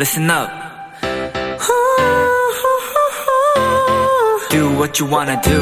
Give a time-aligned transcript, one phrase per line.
[0.00, 0.48] listen up.
[4.48, 5.60] Do what you wanna do.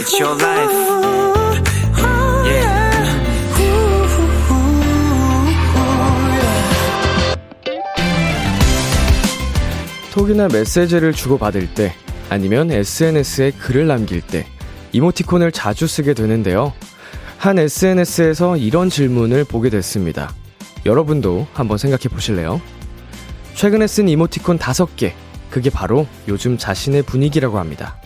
[0.00, 0.72] It's your life.
[2.44, 2.82] Yeah.
[10.12, 11.94] 톡이나 메시지를 주고받을 때,
[12.28, 14.46] 아니면 SNS에 글을 남길 때,
[14.90, 16.72] 이모티콘을 자주 쓰게 되는데요.
[17.38, 20.34] 한 SNS에서 이런 질문을 보게 됐습니다.
[20.84, 22.60] 여러분도 한번 생각해 보실래요?
[23.54, 25.12] 최근에 쓴 이모티콘 5개.
[25.50, 27.96] 그게 바로 요즘 자신의 분위기라고 합니다.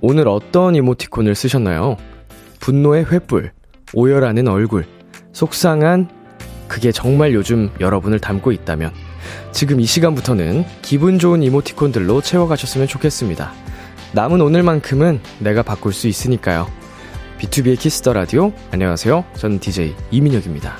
[0.00, 1.96] 오늘 어떤 이모티콘을 쓰셨나요?
[2.60, 3.50] 분노의 횃불,
[3.94, 4.86] 오열하는 얼굴,
[5.32, 6.08] 속상한
[6.66, 8.92] 그게 정말 요즘 여러분을 닮고 있다면
[9.52, 13.67] 지금 이 시간부터는 기분 좋은 이모티콘들로 채워가셨으면 좋겠습니다.
[14.12, 16.66] 남은 오늘만큼은 내가 바꿀 수 있으니까요.
[17.38, 18.52] B2B의 키스터 라디오.
[18.70, 19.24] 안녕하세요.
[19.36, 20.76] 저는 DJ 이민혁입니다.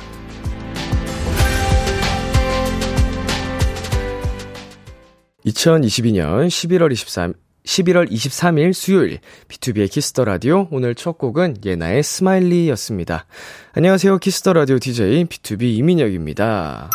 [5.44, 13.26] 2022년 11월 23, 11월 23일 수요일 B2B의 키스터 라디오 오늘 첫 곡은 예나의 SMILEY였습니다.
[13.74, 14.18] 안녕하세요.
[14.18, 16.90] 키스터 라디오 DJ B2B 이민혁입니다.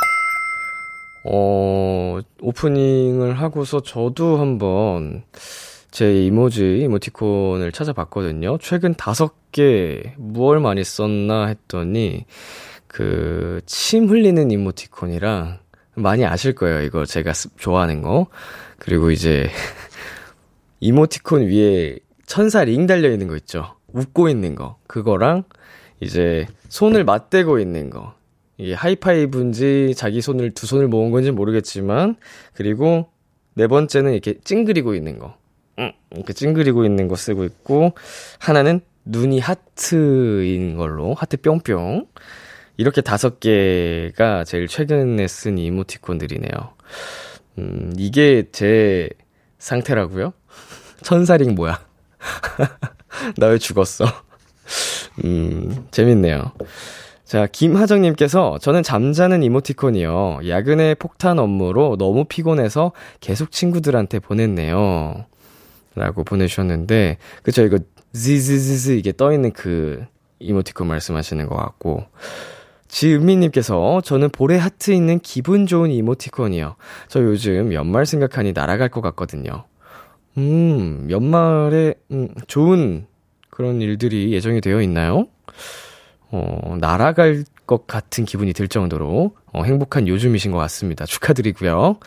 [1.25, 5.23] 어, 오프닝을 하고서 저도 한번
[5.93, 8.57] 제 이모지, 이모티콘을 찾아봤거든요.
[8.59, 12.25] 최근 다섯 개, 무얼 많이 썼나 했더니,
[12.87, 15.59] 그, 침 흘리는 이모티콘이랑,
[15.93, 16.81] 많이 아실 거예요.
[16.81, 18.25] 이거 제가 좋아하는 거.
[18.79, 19.51] 그리고 이제,
[20.81, 23.75] 이모티콘 위에 천사 링 달려 있는 거 있죠.
[23.89, 24.79] 웃고 있는 거.
[24.87, 25.43] 그거랑,
[25.99, 28.15] 이제, 손을 맞대고 있는 거.
[28.57, 32.15] 이게 하이파이브인지 자기 손을 두 손을 모은 건지 모르겠지만,
[32.55, 33.09] 그리고
[33.53, 35.37] 네 번째는 이렇게 찡그리고 있는 거.
[35.79, 37.93] 응, 이렇게 찡그리고 있는 거 쓰고 있고,
[38.39, 42.07] 하나는 눈이 하트인 걸로, 하트 뿅뿅.
[42.77, 46.51] 이렇게 다섯 개가 제일 최근에 쓴 이모티콘들이네요.
[47.59, 49.09] 음, 이게 제
[49.59, 50.33] 상태라고요?
[51.03, 51.79] 천사링 뭐야?
[53.37, 54.05] 나 왜 죽었어?
[55.25, 56.53] 음, 재밌네요.
[57.25, 60.41] 자, 김하정님께서 저는 잠자는 이모티콘이요.
[60.47, 65.25] 야근의 폭탄 업무로 너무 피곤해서 계속 친구들한테 보냈네요.
[65.95, 67.79] 라고 보내주셨는데, 그쵸, 이거,
[68.13, 70.05] 지지지지 이게 떠있는 그
[70.39, 72.05] 이모티콘 말씀하시는 것 같고,
[72.87, 76.75] 지은미님께서 저는 볼에 하트 있는 기분 좋은 이모티콘이요.
[77.07, 79.65] 저 요즘 연말 생각하니 날아갈 것 같거든요.
[80.37, 83.07] 음, 연말에, 음, 좋은
[83.49, 85.27] 그런 일들이 예정이 되어 있나요?
[86.29, 91.05] 어, 날아갈 것 같은 기분이 들 정도로, 어, 행복한 요즘이신 것 같습니다.
[91.05, 91.97] 축하드리고요.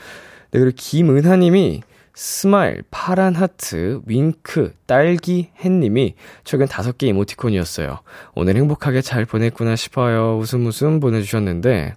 [0.50, 1.82] 네, 그리고 김은하님이,
[2.19, 7.99] 스마일, 파란 하트, 윙크, 딸기, 햇님이 최근 다섯 개 이모티콘이었어요.
[8.34, 10.38] 오늘 행복하게 잘 보냈구나 싶어요.
[10.38, 11.94] 웃음 웃음 보내주셨는데,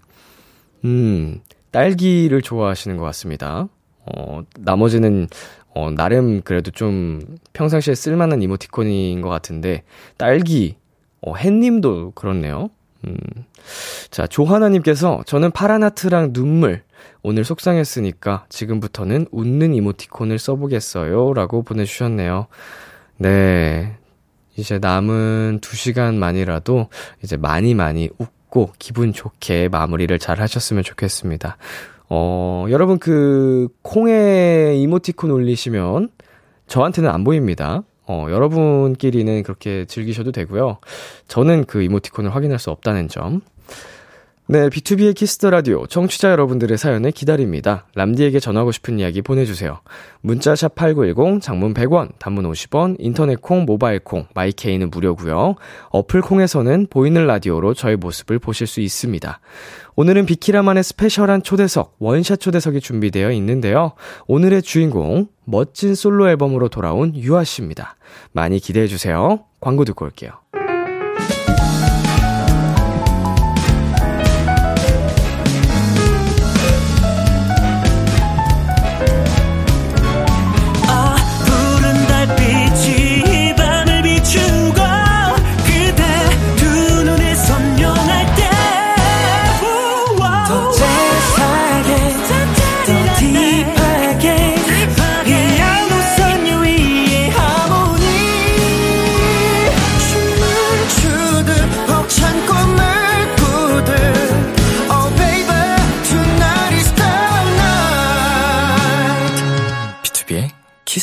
[0.83, 1.39] 음,
[1.71, 3.69] 딸기를 좋아하시는 것 같습니다.
[4.05, 5.29] 어, 나머지는,
[5.73, 7.21] 어, 나름 그래도 좀
[7.53, 9.83] 평상시에 쓸만한 이모티콘인 것 같은데,
[10.17, 10.75] 딸기,
[11.21, 12.69] 어, 햇님도 그렇네요.
[13.07, 13.17] 음.
[14.09, 16.83] 자, 조하나님께서 저는 파란 하트랑 눈물,
[17.21, 21.33] 오늘 속상했으니까 지금부터는 웃는 이모티콘을 써보겠어요.
[21.33, 22.47] 라고 보내주셨네요.
[23.17, 23.97] 네.
[24.55, 26.87] 이제 남은 2시간만이라도
[27.23, 31.57] 이제 많이 많이 웃고 기분 좋게 마무리를 잘 하셨으면 좋겠습니다.
[32.09, 36.09] 어, 여러분 그 콩에 이모티콘 올리시면
[36.67, 37.83] 저한테는 안 보입니다.
[38.11, 40.79] 어, 여러분끼리는 그렇게 즐기셔도 되고요.
[41.27, 43.41] 저는 그 이모티콘을 확인할 수 없다는 점.
[44.51, 47.85] 네, B2B의 키스터 라디오 청취자 여러분들의 사연을 기다립니다.
[47.93, 49.81] 람디에게 전하고 싶은 이야기 보내주세요.
[50.21, 55.53] 문자 샵 #8910 장문 100원, 단문 50원, 인터넷 콩, 모바일 콩, My K는 무료고요.
[55.91, 59.39] 어플 콩에서는 보이는 라디오로 저의 모습을 보실 수 있습니다.
[59.95, 63.91] 오늘은 비키라만의 스페셜한 초대석, 원샷 초대석이 준비되어 있는데요.
[64.25, 67.97] 오늘의 주인공 멋진 솔로 앨범으로 돌아온 유아 씨입니다.
[68.31, 69.41] 많이 기대해 주세요.
[69.59, 70.31] 광고 듣고 올게요.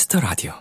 [0.07, 0.53] Kiss the Radio.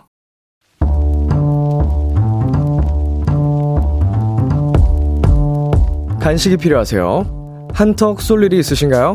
[6.20, 7.68] 간식이 필요하세요?
[7.72, 9.14] 한턱 쏠 일이 있으신가요?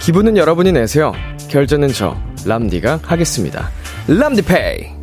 [0.00, 1.12] 기분은 여러분이 내세요.
[1.48, 3.70] 결제는 저 람디가 하겠습니다.
[4.08, 4.96] 람디페이.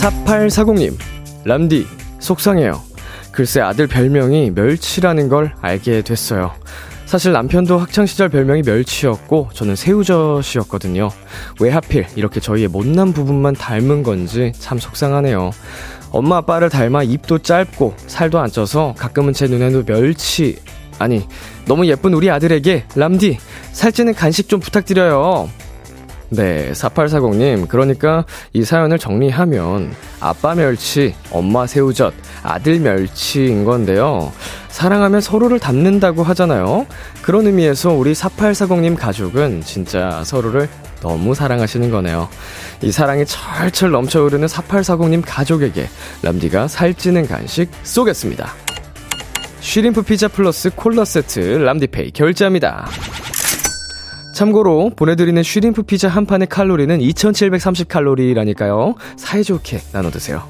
[0.00, 0.98] 4840님.
[1.44, 1.86] 람디
[2.18, 2.80] 속상해요.
[3.30, 6.52] 글쎄 아들 별명이 멸치라는 걸 알게 됐어요.
[7.06, 11.08] 사실 남편도 학창시절 별명이 멸치였고 저는 새우젓이었거든요.
[11.60, 15.52] 왜 하필 이렇게 저희의 못난 부분만 닮은 건지 참 속상하네요.
[16.10, 20.56] 엄마 아빠를 닮아 입도 짧고 살도 안 쪄서 가끔은 제 눈에도 멸치
[20.98, 21.26] 아니
[21.66, 23.38] 너무 예쁜 우리 아들에게 람디
[23.72, 25.48] 살찌는 간식 좀 부탁드려요.
[26.28, 27.68] 네, 4840님.
[27.68, 32.12] 그러니까 이 사연을 정리하면 아빠 멸치, 엄마 새우젓,
[32.42, 34.32] 아들 멸치인 건데요.
[34.68, 36.86] 사랑하면 서로를 닮는다고 하잖아요.
[37.22, 40.68] 그런 의미에서 우리 4840님 가족은 진짜 서로를
[41.00, 42.28] 너무 사랑하시는 거네요.
[42.82, 45.88] 이 사랑이 철철 넘쳐 흐르는 4840님 가족에게
[46.22, 48.52] 람디가 살찌는 간식 쏘겠습니다.
[49.60, 52.86] 쉬림프 피자 플러스 콜라 세트 람디페이 결제합니다.
[54.36, 58.94] 참고로 보내드리는 쉬림프 피자 한 판의 칼로리는 2730칼로리라니까요.
[59.16, 60.42] 사이좋게 나눠 드세요.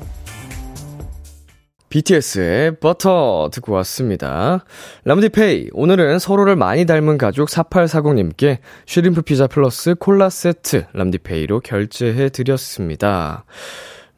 [1.88, 4.65] BTS의 버터 듣고 왔습니다.
[5.05, 13.44] 람디페이, 오늘은 서로를 많이 닮은 가족 4840님께 쉬림프 피자 플러스 콜라 세트 람디페이로 결제해 드렸습니다.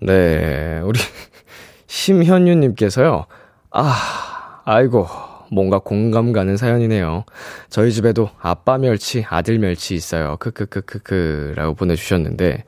[0.00, 0.98] 네, 우리
[1.88, 3.26] 심현유님께서요.
[3.72, 5.06] 아, 아이고,
[5.50, 7.24] 뭔가 공감 가는 사연이네요.
[7.70, 10.36] 저희 집에도 아빠 멸치, 아들 멸치 있어요.
[10.38, 12.64] 크크크크크 라고 보내주셨는데,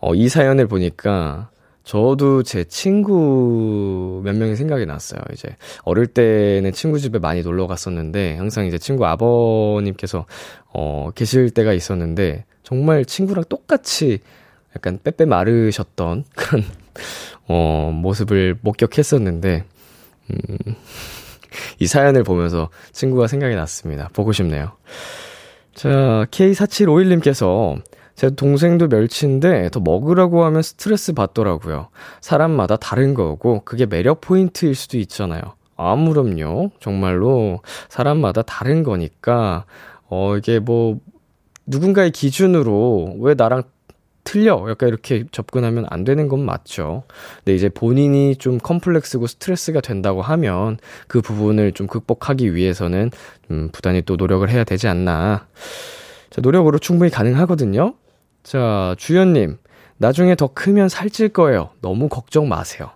[0.00, 1.50] 어, 이 사연을 보니까
[1.84, 5.20] 저도 제 친구 몇 명이 생각이 났어요.
[5.32, 10.26] 이제 어릴 때는 친구 집에 많이 놀러 갔었는데 항상 이제 친구 아버님께서
[10.72, 14.20] 어 계실 때가 있었는데 정말 친구랑 똑같이
[14.76, 16.64] 약간 빼빼 마르셨던 그런
[17.48, 19.64] 어 모습을 목격했었는데
[20.30, 20.56] 음.
[21.78, 24.08] 이 사연을 보면서 친구가 생각이 났습니다.
[24.12, 24.72] 보고 싶네요.
[25.74, 27.80] 자, K4751님께서
[28.14, 31.88] 제 동생도 멸치인데 더 먹으라고 하면 스트레스 받더라고요.
[32.20, 35.40] 사람마다 다른 거고 그게 매력 포인트일 수도 있잖아요.
[35.76, 36.70] 아무럼요.
[36.78, 39.64] 정말로 사람마다 다른 거니까
[40.08, 40.98] 어 이게 뭐
[41.66, 43.62] 누군가의 기준으로 왜 나랑
[44.24, 44.64] 틀려.
[44.68, 47.04] 약간 이렇게 접근하면 안 되는 건 맞죠.
[47.38, 50.78] 근데 이제 본인이 좀 컴플렉스고 스트레스가 된다고 하면
[51.08, 53.10] 그 부분을 좀 극복하기 위해서는
[53.50, 55.46] 음, 부단히 또 노력을 해야 되지 않나.
[56.30, 57.94] 자, 노력으로 충분히 가능하거든요.
[58.42, 59.58] 자, 주연님.
[59.98, 61.70] 나중에 더 크면 살찔 거예요.
[61.80, 62.90] 너무 걱정 마세요.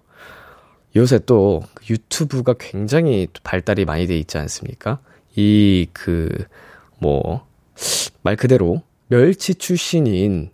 [0.96, 4.98] 요새 또 유튜브가 굉장히 발달이 많이 돼 있지 않습니까?
[5.36, 6.28] 이, 그,
[6.98, 7.46] 뭐,
[8.22, 10.50] 말 그대로 멸치 출신인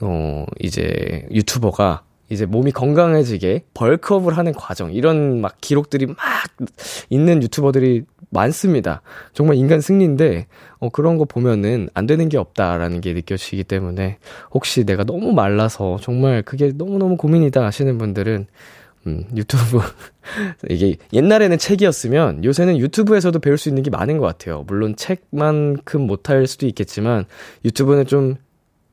[0.00, 6.16] 어, 이제 유튜버가 이제 몸이 건강해지게 벌크업을 하는 과정, 이런 막 기록들이 막
[7.08, 9.02] 있는 유튜버들이 많습니다.
[9.32, 10.46] 정말 인간 승리인데,
[10.78, 14.18] 어, 그런 거 보면은 안 되는 게 없다라는 게 느껴지기 때문에,
[14.52, 18.46] 혹시 내가 너무 말라서 정말 그게 너무너무 고민이다 하시는 분들은,
[19.06, 19.78] 음, 유튜브,
[20.68, 24.64] 이게 옛날에는 책이었으면 요새는 유튜브에서도 배울 수 있는 게 많은 것 같아요.
[24.66, 27.24] 물론 책만큼 못할 수도 있겠지만,
[27.64, 28.34] 유튜브는 좀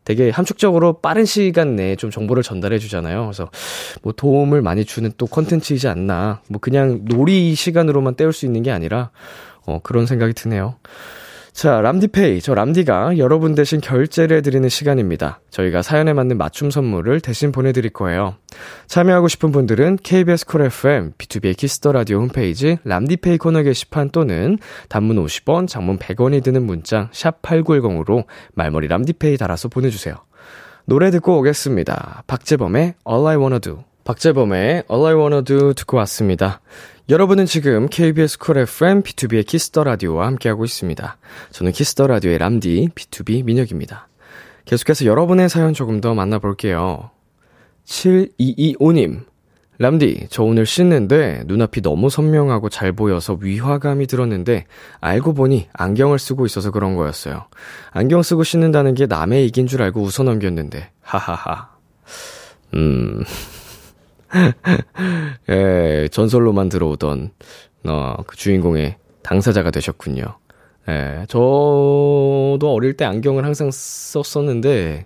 [0.06, 3.26] 되게 함축적으로 빠른 시간 내에 좀 정보를 전달해 주잖아요.
[3.26, 3.50] 그래서
[4.02, 6.42] 뭐 도움을 많이 주는 또 컨텐츠이지 않나.
[6.50, 9.12] 뭐 그냥 놀이 시간으로만 때울 수 있는 게 아니라
[9.66, 10.76] 어 그런 생각이 드네요.
[11.54, 12.42] 자, 람디페이.
[12.42, 15.40] 저 람디가 여러분 대신 결제를 해드리는 시간입니다.
[15.52, 18.36] 저희가 사연에 맞는 맞춤 선물을 대신 보내드릴 거예요.
[18.88, 24.58] 참여하고 싶은 분들은 KBS 콜 FM, B2B의 키스터 라디오 홈페이지 람디페이 코너 게시판 또는
[24.90, 30.16] 단문 50원, 장문 100원이 드는 문자 샵 8910으로 말머리 람디페이 달아서 보내주세요.
[30.86, 32.24] 노래 듣고 오겠습니다.
[32.26, 33.84] 박재범의 All I Wanna Do.
[34.06, 36.62] 박재범의 All I Wanna Do 듣고 왔습니다.
[37.10, 41.18] 여러분은 지금 KBS 쿨 FM B2B의 키스터 라디오와 함께하고 있습니다.
[41.52, 44.08] 저는 키스터 라디오의 람디 B2B 민혁입니다.
[44.64, 47.12] 계속해서 여러분의 사연 조금 더 만나볼게요.
[47.86, 49.26] 7225님.
[49.80, 54.66] 람디, 저 오늘 씻는데 눈앞이 너무 선명하고 잘 보여서 위화감이 들었는데
[55.02, 57.48] 알고 보니 안경을 쓰고 있어서 그런 거였어요.
[57.92, 61.72] 안경 쓰고 씻는다는 게 남의 얘기인 줄 알고 웃어 넘겼는데 하하하.
[62.76, 63.26] 음.
[65.50, 67.32] 예, 전설로만 들어오던,
[67.88, 70.24] 어, 그 주인공의 당사자가 되셨군요.
[70.90, 75.06] 예, 저도 어릴 때 안경을 항상 썼었는데,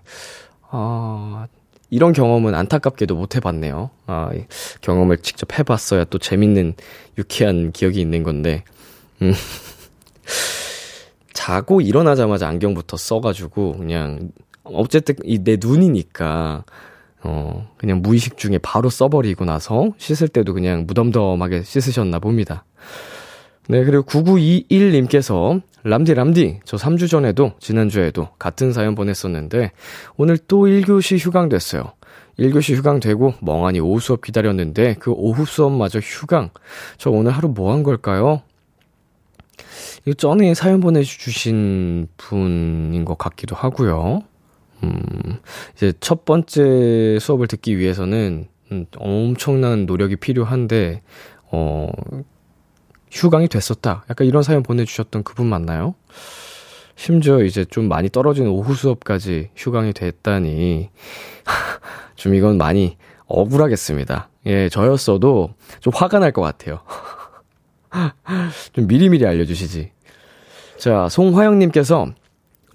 [0.70, 1.46] 아,
[1.90, 3.90] 이런 경험은 안타깝게도 못 해봤네요.
[4.06, 4.30] 아,
[4.80, 6.74] 경험을 직접 해봤어야 또 재밌는,
[7.18, 8.64] 유쾌한 기억이 있는 건데,
[9.22, 9.32] 음.
[11.32, 14.30] 자고 일어나자마자 안경부터 써가지고, 그냥,
[14.64, 16.64] 어쨌든 이 내 눈이니까,
[17.22, 22.64] 어, 그냥 무의식 중에 바로 써버리고 나서 씻을 때도 그냥 무덤덤하게 씻으셨나 봅니다.
[23.68, 29.72] 네, 그리고 9921님께서 람디 람디 저 3주 전에도 지난주에도 같은 사연 보냈었는데
[30.16, 31.92] 오늘 또 1교시 휴강됐어요.
[32.38, 36.50] 1교시 휴강되고 멍하니 오후 수업 기다렸는데 그 오후 수업마저 휴강.
[36.96, 38.42] 저 오늘 하루 뭐 한 걸까요?
[40.06, 44.22] 이거 전에 사연 보내주신 분인 것 같기도 하고요.
[44.82, 45.00] 음,
[45.74, 51.02] 이제 첫 번째 수업을 듣기 위해서는 음, 엄청난 노력이 필요한데,
[51.50, 51.88] 어,
[53.10, 54.04] 휴강이 됐었다.
[54.10, 55.94] 약간 이런 사연 보내주셨던 그분 맞나요?
[56.96, 60.90] 심지어 이제 좀 많이 떨어진 오후 수업까지 휴강이 됐다니,
[62.16, 64.28] 좀 이건 많이 억울하겠습니다.
[64.46, 66.80] 예, 저였어도 좀 화가 날 것 같아요.
[68.72, 69.92] 좀 미리미리 알려주시지.
[70.78, 72.08] 자, 송화영님께서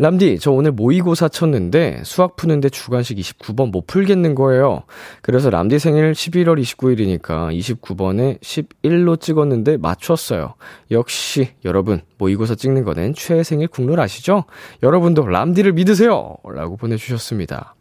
[0.03, 4.83] 람디, 저 오늘 모의고사 쳤는데 수학 푸는데 주관식 29번 못 풀겠는 거예요.
[5.21, 10.55] 그래서 람디 생일 11월 29일이니까 29번에 11로 찍었는데 맞췄어요.
[10.91, 14.43] 역시 여러분, 모의고사 찍는 거는 최애 생일 국룰 아시죠?
[14.83, 16.35] 여러분도 람디를 믿으세요!
[16.43, 17.75] 라고 보내주셨습니다.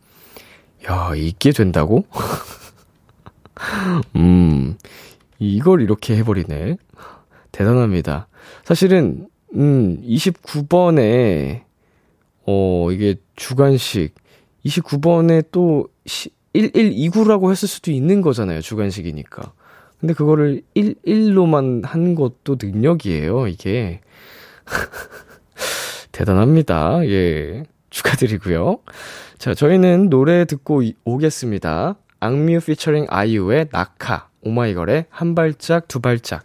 [0.88, 2.04] 야, 이게 된다고?
[4.14, 4.76] 음,
[5.40, 6.76] 이걸 이렇게 해버리네.
[7.50, 8.28] 대단합니다.
[8.62, 9.26] 사실은,
[9.56, 11.71] 음, 29번에
[12.46, 14.14] 어, 이게 주간식.
[14.64, 15.88] 29번에 또
[16.54, 18.60] 1129라고 했을 수도 있는 거잖아요.
[18.60, 19.52] 주간식이니까.
[20.00, 24.00] 근데 그거를 11로만 한 것도 능력이에요, 이게.
[26.12, 27.06] 대단합니다.
[27.06, 27.64] 예.
[27.90, 28.78] 축하드리고요.
[29.38, 31.96] 자, 저희는 노래 듣고 오겠습니다.
[32.20, 36.44] 악뮤 피처링 아이유의 낙하, 오마이걸의 한 발짝, 두 발짝.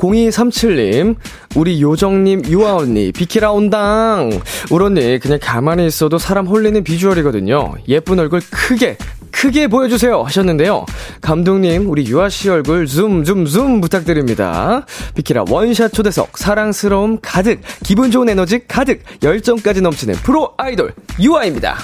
[0.00, 1.16] 0237님,
[1.54, 4.30] 우리 요정님, 유아 언니, 비키라 온당.
[4.70, 7.74] 우리 언니, 그냥 가만히 있어도 사람 홀리는 비주얼이거든요.
[7.88, 8.96] 예쁜 얼굴 크게,
[9.30, 10.22] 크게 보여주세요.
[10.22, 10.86] 하셨는데요.
[11.20, 14.86] 감독님, 우리 유아 씨 얼굴 줌, 줌, 줌 부탁드립니다.
[15.14, 21.76] 비키라 원샷 초대석, 사랑스러움 가득, 기분 좋은 에너지 가득, 열정까지 넘치는 프로 아이돌, 유아입니다.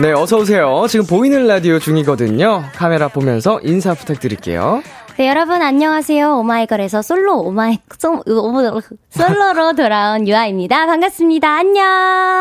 [0.00, 0.86] 네, 어서오세요.
[0.88, 2.62] 지금 보이는 라디오 중이거든요.
[2.72, 4.80] 카메라 보면서 인사 부탁드릴게요.
[5.18, 6.36] 네, 여러분 안녕하세요.
[6.38, 8.22] 오마이걸에서 솔로 오마이 송
[9.10, 10.86] 솔로로 돌아온 유아입니다.
[10.86, 11.48] 반갑습니다.
[11.56, 11.84] 안녕.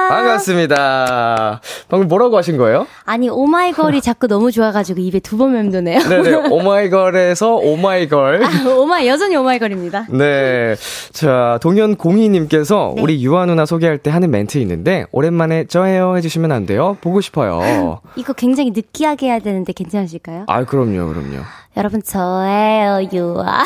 [0.09, 1.59] 반갑습니다.
[1.89, 2.85] 방금 뭐라고 하신 거예요?
[3.03, 5.99] 아니 오마이걸이 자꾸 너무 좋아가지고 입에 두 번 맴도네요.
[6.07, 8.43] 네네 오마이걸에서 오마이걸.
[8.43, 10.05] 아, 오마이 여전히 오마이걸입니다.
[10.11, 10.75] 네,
[11.13, 13.01] 자 동현 공희님께서 네.
[13.01, 16.95] 우리 유아 누나 소개할 때 하는 멘트 있는데 오랜만에 저예요 해주시면 안 돼요?
[17.01, 18.01] 보고 싶어요.
[18.17, 20.43] 이거 굉장히 느끼하게 해야 되는데 괜찮으실까요?
[20.47, 21.41] 아 그럼요, 그럼요.
[21.77, 23.63] 여러분 저예요 유아.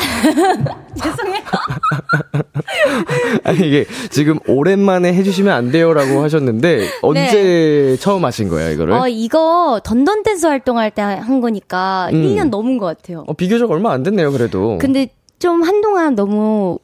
[1.02, 1.40] 죄송해요.
[3.44, 7.96] 아니 이게 지금 오랜만에 해주시면 안 돼요라고 하셨는데 언제 네.
[7.96, 8.92] 처음 하신 거예요 이거를?
[8.92, 12.22] 어 이거 던던 댄스 활동할 때 한 거니까 음.
[12.22, 13.24] 1년 넘은 것 같아요.
[13.26, 14.78] 어 비교적 얼마 안 됐네요 그래도.
[14.78, 16.78] 근데 좀 한동안 너무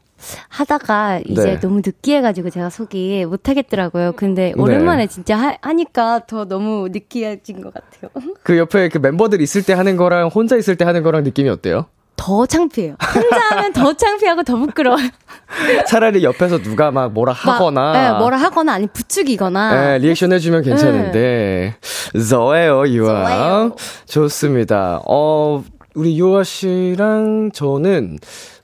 [0.49, 1.61] 하다가 이제 네.
[1.61, 4.13] 너무 느끼해가지고 제가 속이 못하겠더라고요.
[4.17, 4.63] 근데 네.
[4.63, 5.07] 오랜만에 네.
[5.07, 8.11] 진짜 하, 니까더 너무 느끼해진 것 같아요.
[8.43, 11.87] 그 옆에 그 멤버들 있을 때 하는 거랑 혼자 있을 때 하는 거랑 느낌이 어때요?
[12.19, 12.97] 더 창피해요.
[13.15, 15.09] 혼자 하면 더 창피하고 더 부끄러워요.
[15.87, 17.81] 차라리 옆에서 누가 막 뭐라 하거나.
[17.81, 19.75] 막, 네, 뭐라 하거나 아니 부추기거나.
[19.75, 21.77] 네, 리액션 해주면 괜찮은데.
[22.13, 22.21] 네.
[22.29, 23.71] 저예요, 유아.
[24.07, 25.01] 좋습니다.
[25.07, 25.63] 어,
[25.95, 28.19] 우리 유아 씨랑 저는,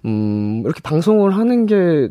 [0.05, 2.09] 음, 이렇게 방송을 하는 게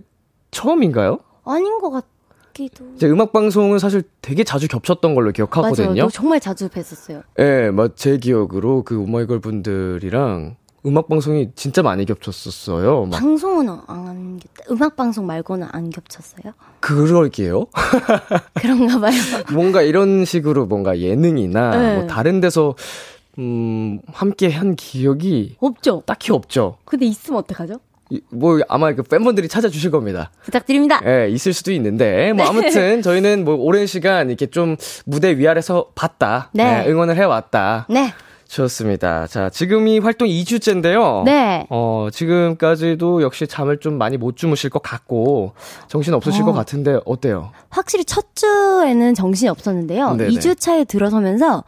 [0.52, 1.20] 처음인가요?
[1.46, 2.14] 아닌 것 같아요.
[2.54, 2.86] 기도.
[2.98, 5.88] 제 음악 방송은 사실 되게 자주 겹쳤던 걸로 기억하거든요.
[5.88, 6.10] 맞아요.
[6.10, 7.24] 정말 자주 뵀었어요.
[7.40, 13.06] 예, 네, 제 기억으로 그 오마이걸 분들이랑 음악 방송이 진짜 많이 겹쳤었어요.
[13.06, 13.18] 막.
[13.18, 16.54] 방송은 안 음악 방송 말고는 안 겹쳤어요?
[16.82, 17.66] 그럴게요.
[18.56, 19.14] 그런가 봐요.
[19.54, 21.96] 뭔가 이런 식으로 뭔가 예능이나 네.
[21.96, 22.76] 뭐 다른 데서
[23.40, 26.04] 음, 함께 한 기억이 없죠.
[26.06, 26.78] 딱히 없죠.
[26.86, 27.76] 근데 있으면 어떡하죠?
[28.30, 30.32] 뭐 아마 그 팬분들이 찾아주실 겁니다.
[30.44, 31.02] 부탁드립니다.
[31.06, 34.76] 예, 있을 수도 있는데 뭐 아무튼 저희는 뭐 오랜 시간 이렇게 좀
[35.06, 36.50] 무대 위아래서 봤다.
[36.54, 36.84] 네.
[36.86, 37.88] 예, 응원을 해왔다.
[37.90, 38.14] 네.
[38.54, 39.26] 좋습니다.
[39.26, 41.24] 자, 지금이 활동 2주째인데요.
[41.24, 41.66] 네.
[41.72, 45.54] 어, 지금까지도 역시 잠을 좀 많이 못 주무실 것 같고,
[45.88, 46.46] 정신 없으실 어.
[46.46, 47.50] 것 같은데, 어때요?
[47.70, 50.16] 확실히 첫 주에는 정신이 없었는데요.
[50.18, 50.30] 네네.
[50.30, 51.64] 2주 차에 들어서면서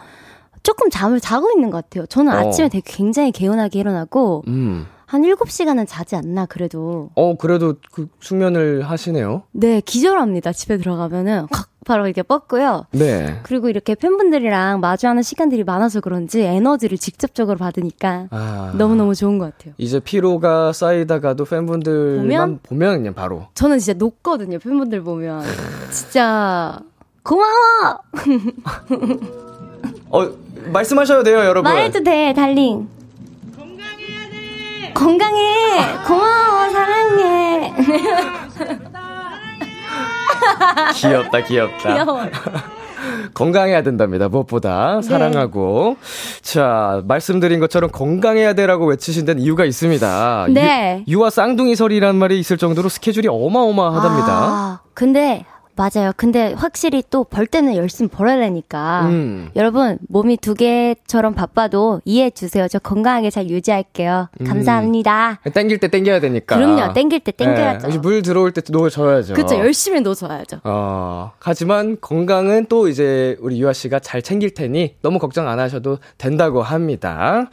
[0.65, 2.07] 조금 잠을 자고 있는 것 같아요.
[2.07, 2.35] 저는 어.
[2.35, 4.87] 아침에 되게 굉장히 개운하게 일어나고 음.
[5.05, 7.11] 한 7시간은 자지 않나 그래도.
[7.15, 9.43] 어, 그래도 그 숙면을 하시네요.
[9.51, 10.51] 네, 기절합니다.
[10.51, 12.87] 집에 들어가면은 확 바로 이렇게 뻗고요.
[12.93, 13.39] 네.
[13.43, 18.73] 그리고 이렇게 팬분들이랑 마주하는 시간들이 많아서 그런지 에너지를 직접적으로 받으니까 아.
[18.75, 19.75] 너무너무 좋은 것 같아요.
[19.77, 22.97] 이제 피로가 쌓이다가도 팬분들만 보면, 보면?
[22.97, 23.45] 그냥 바로.
[23.53, 24.57] 저는 진짜 녹거든요.
[24.57, 25.43] 팬분들 보면.
[25.91, 26.79] 진짜
[27.21, 27.99] 고마워!
[30.09, 31.63] 어, 말씀하셔야 돼요, 여러분.
[31.63, 32.87] 말해도 돼, 달링.
[33.55, 34.93] 건강해야 돼!
[34.93, 36.03] 건강해!
[36.05, 37.73] 고마워, 사랑해!
[40.95, 41.93] 귀엽다, 귀엽다.
[41.93, 42.21] 귀여워.
[43.33, 44.29] 건강해야 된답니다.
[44.29, 45.97] 무엇보다 사랑하고.
[46.41, 50.47] 자, 말씀드린 것처럼 건강해야 돼라고 외치신 데는 이유가 있습니다.
[50.51, 51.03] 네.
[51.07, 54.27] 유, 유와 쌍둥이 설이란 말이 있을 정도로 스케줄이 어마어마하답니다.
[54.31, 56.11] 아, 근데, 맞아요.
[56.15, 59.07] 근데 확실히 또 벌 때는 열심히 벌어야 되니까.
[59.09, 59.49] 음.
[59.55, 62.67] 여러분, 몸이 두 개처럼 바빠도 이해해 주세요.
[62.67, 64.29] 저 건강하게 잘 유지할게요.
[64.39, 64.45] 음.
[64.45, 65.39] 감사합니다.
[65.53, 66.55] 땡길 때 땡겨야 되니까.
[66.55, 66.93] 그럼요.
[66.93, 67.87] 땡길 때 땡겨야죠.
[67.89, 69.33] 네, 물 들어올 때 놓아줘야죠.
[69.33, 69.55] 그쵸.
[69.57, 70.61] 열심히 놓아줘야죠.
[70.63, 75.97] 어, 하지만 건강은 또 이제 우리 유아 씨가 잘 챙길 테니 너무 걱정 안 하셔도
[76.17, 77.49] 된다고 합니다.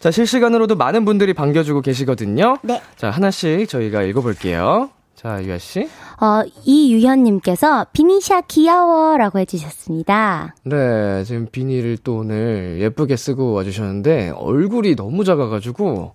[0.00, 2.58] 자, 실시간으로도 많은 분들이 반겨주고 계시거든요.
[2.62, 2.80] 네.
[2.96, 4.90] 자, 하나씩 저희가 읽어볼게요.
[5.24, 5.88] 자, 유아 씨.
[6.20, 10.54] 어, 이유현님께서 비니샤 귀여워라고 해주셨습니다.
[10.64, 16.12] 네, 지금 비닐을 또 오늘 예쁘게 쓰고 와주셨는데 얼굴이 너무 작아가지고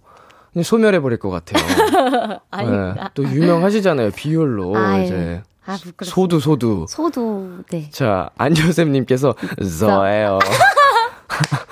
[0.54, 2.40] 그냥 소멸해 버릴 것 같아요.
[2.96, 4.12] 네, 또 유명하시잖아요.
[4.12, 5.76] 비율로 아유, 이제 아.
[6.04, 6.86] 소두 소두.
[6.88, 7.90] 소도, 네.
[7.90, 9.34] 자, 안효쌤님께서
[9.80, 10.38] 저예요.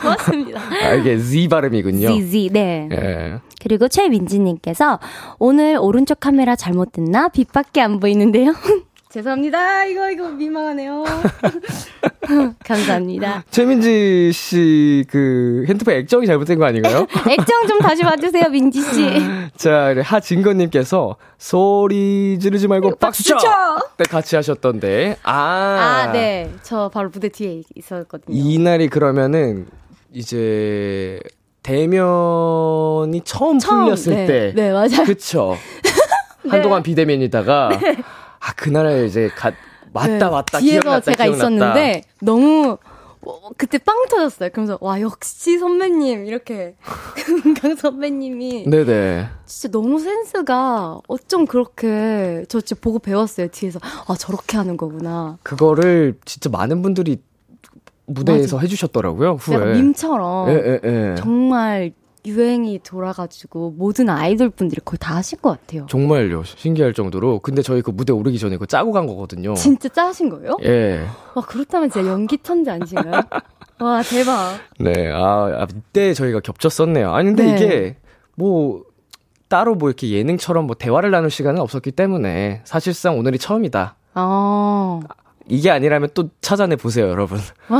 [0.02, 0.60] 고맙습니다.
[0.84, 2.08] 아, 이게 Z 발음이군요.
[2.20, 2.90] ZZ, 네.
[2.92, 3.40] 예.
[3.68, 4.98] 그리고 최민지님께서
[5.40, 7.28] 오늘 오른쪽 카메라 잘못 됐나?
[7.28, 8.54] 빛밖에 안 보이는데요.
[9.10, 9.86] 죄송합니다.
[9.86, 11.04] 이거, 이거 민망하네요.
[12.66, 13.44] 감사합니다.
[13.50, 17.08] 최민지 씨 그 핸드폰 액정이 잘못된 거 아닌가요?
[17.30, 19.10] 액정 좀 다시 봐주세요, 민지 씨.
[19.58, 23.38] 자, 그래, 하진건님께서 소리 지르지 말고 박수 쳐!
[23.38, 23.50] 쳐!
[23.98, 25.18] 네, 같이 하셨던데.
[25.24, 25.34] 아.
[26.08, 26.52] 아, 네.
[26.62, 28.38] 저 바로 무대 뒤에 있었거든요.
[28.38, 29.68] 이날이 그러면은
[30.14, 31.20] 이제
[31.68, 34.26] 대면이 처음, 처음, 풀렸을 네.
[34.26, 34.54] 때.
[34.56, 35.04] 네, 맞아요.
[35.06, 35.58] 그쵸.
[36.48, 37.72] 한동안 비대면이다가
[38.40, 39.52] 아 그날에 이제 가,
[39.92, 41.36] 왔다 네, 왔다 뒤에서 기억났다 제가 기억났다.
[41.36, 42.78] 있었는데 너무
[43.26, 44.50] 어, 그때 빵 터졌어요.
[44.52, 46.76] 그러면서 와 역시 선배님 이렇게
[47.26, 49.28] 금강 선배님이 네네.
[49.46, 53.50] 진짜 너무 센스가 어쩜 그렇게 저 진짜 보고 배웠어요.
[53.50, 55.38] 뒤에서 아 저렇게 하는 거구나.
[55.44, 57.18] 그거를 진짜 많은 분들이
[58.08, 59.74] 무대에서 해주셨더라고요 후에.
[59.74, 61.16] 밈처럼 예, 예, 예.
[61.16, 61.92] 정말
[62.26, 65.86] 유행이 돌아가지고 모든 아이돌 분들이 거의 다 하신 것 같아요.
[65.88, 67.40] 정말요 신기할 정도로.
[67.40, 69.54] 근데 저희 그 무대 오르기 전에 그거 짜고 간 거거든요.
[69.54, 70.58] 진짜 짜신 거예요?
[70.64, 71.06] 예.
[71.36, 73.22] 와 그렇다면 진짜 연기 천재 아니신가요?
[73.80, 74.58] 와 대박.
[74.80, 75.12] 네.
[75.12, 77.14] 아, 아 이때 저희가 겹쳤었네요.
[77.14, 77.56] 아니 근데 네.
[77.56, 77.98] 이게
[78.36, 78.84] 뭐
[79.48, 83.96] 따로 뭐 이렇게 예능처럼 뭐 대화를 나눌 시간은 없었기 때문에 사실상 오늘이 처음이다.
[84.16, 85.00] 아
[85.48, 87.40] 이게 아니라면 또 찾아내 보세요, 여러분.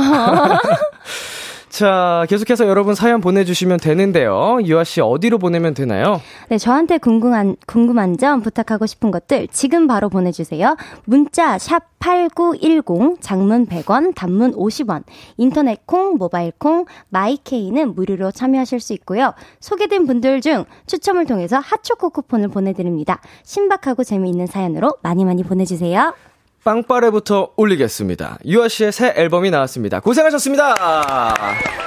[1.68, 4.58] 자, 계속해서 여러분 사연 보내주시면 되는데요.
[4.64, 6.20] 유아 씨 어디로 보내면 되나요?
[6.48, 10.76] 네, 저한테 궁금한, 궁금한 점, 부탁하고 싶은 것들 지금 바로 보내주세요.
[11.04, 15.04] 문자, 샵 8910, 장문 100원, 단문 50원,
[15.36, 19.34] 인터넷 콩, 모바일 콩, 마이케이는 무료로 참여하실 수 있고요.
[19.60, 23.20] 소개된 분들 중 추첨을 통해서 핫초코 쿠폰을 보내드립니다.
[23.44, 26.14] 신박하고 재미있는 사연으로 많이 많이 보내주세요.
[26.64, 28.38] 빵빠레부터 올리겠습니다.
[28.44, 30.00] 유아 씨의 새 앨범이 나왔습니다.
[30.00, 30.74] 고생하셨습니다.
[30.74, 31.78] 감사합니다.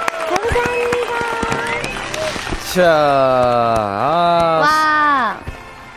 [2.74, 4.61] 자, 아, 와!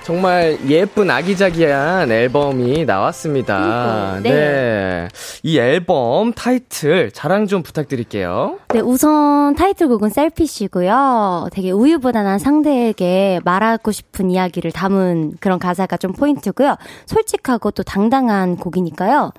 [0.05, 4.19] 정말 예쁜 아기자기한 앨범이 나왔습니다.
[4.21, 4.29] 네.
[4.29, 5.07] 네.
[5.41, 8.59] 이 앨범 타이틀 자랑 좀 부탁드릴게요.
[8.71, 11.47] 네, 우선 타이틀곡은 셀피시고요.
[11.51, 16.75] 되게 우유부단한 상대에게 말하고 싶은 이야기를 담은 그런 가사가 좀 포인트고요.
[17.07, 19.31] 솔직하고 또 당당한 곡이니까요.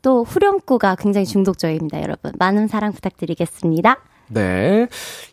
[0.00, 2.32] 또 후렴구가 굉장히 중독적입니다, 여러분.
[2.38, 3.98] 많은 사랑 부탁드리겠습니다.
[4.28, 4.88] 네.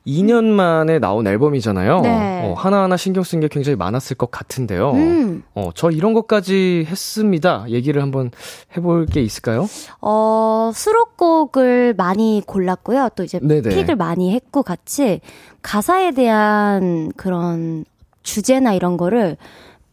[0.06, 2.02] 2년 만에 나온 앨범이잖아요.
[2.02, 2.42] 네.
[2.44, 4.92] 어, 하나하나 신경 쓴 게 굉장히 많았을 것 같은데요.
[4.92, 5.44] 음.
[5.56, 7.66] 어, 저 이런 것까지 했습니다.
[7.70, 8.32] 얘기를 한번
[8.76, 9.68] 해볼 게 있을까요?
[10.02, 13.10] 어, 수록곡을 많이 골랐고요.
[13.16, 13.70] 또 이제 네네.
[13.70, 15.22] 픽을 많이 했고 같이
[15.62, 17.86] 가사에 대한 그런
[18.24, 19.38] 주제나 이런 거를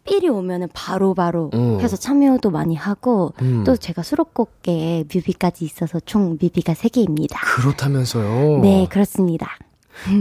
[0.09, 1.81] 삘이 오면은 바로바로 음.
[1.81, 3.65] 해서 참여도 많이 하고 음.
[3.65, 7.37] 또 제가 수록곡에 뮤비까지 있어서 총 뮤비가 3개입니다.
[7.57, 8.61] 그렇다면서요.
[8.61, 9.59] 네, 그렇습니다.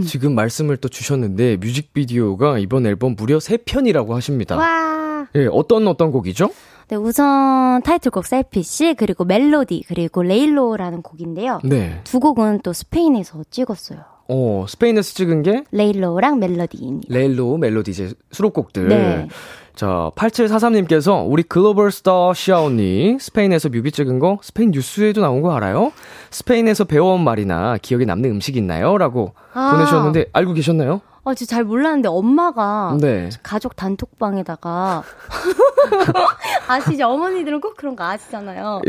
[0.06, 4.56] 지금 말씀을 또 주셨는데 뮤직비디오가 이번 앨범 무려 3편이라고 하십니다.
[4.56, 5.28] 와.
[5.36, 6.50] 예, 어떤 어떤 곡이죠?
[6.88, 11.60] 네, 우선 타이틀곡 Selfish, 그리고 멜로디, 그리고 Lay Low라는 곡인데요.
[11.62, 12.00] 네.
[12.04, 14.17] 두 곡은 또 스페인에서 찍었어요.
[14.28, 17.12] 어, 스페인에서 찍은 게 Lay Low랑 멜로디입니다.
[17.14, 18.88] Lay Low 멜로디 이제 수록곡들.
[18.88, 19.28] 네.
[19.74, 25.54] 자, 8743님께서 우리 글로벌 스타 시아 언니 스페인에서 뮤비 찍은 거 스페인 뉴스에도 나온 거
[25.54, 25.92] 알아요?
[26.30, 28.98] 스페인에서 배워온 말이나 기억에 남는 음식 있나요?
[28.98, 29.70] 라고 아.
[29.72, 31.00] 보내주셨는데 알고 계셨나요?
[31.22, 33.30] 어, 저잘 몰랐는데 엄마가 네.
[33.42, 35.04] 가족 단톡방에다가
[36.68, 37.06] 아시죠?
[37.08, 38.82] 어머니들은 꼭 그런 거 아시잖아요.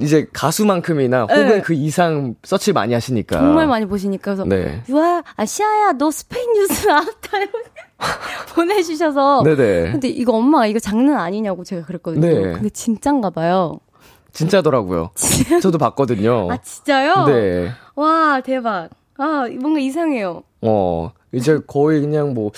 [0.00, 1.60] 이제, 가수만큼이나 혹은 네.
[1.60, 3.38] 그 이상 서치 많이 하시니까.
[3.38, 4.82] 정말 많이 보시니까 그래서 네.
[4.88, 7.58] 유아야, 아 시아야 너 스페인 뉴스 나왔다 이러고
[8.54, 9.92] 보내주셔서 네네.
[9.92, 12.26] 근데 이거 엄마가 이거 장난 아니냐고 제가 그랬거든요.
[12.26, 12.52] 네.
[12.52, 13.78] 근데 진짠가 봐요.
[14.32, 15.10] 진짜더라고요.
[15.62, 16.48] 저도 봤거든요.
[16.52, 17.26] 아 진짜요?
[17.26, 17.70] 네.
[17.94, 18.90] 와 대박.
[19.16, 20.42] 아 뭔가 이상해요.
[20.62, 22.50] 어, 이제 거의 그냥 뭐,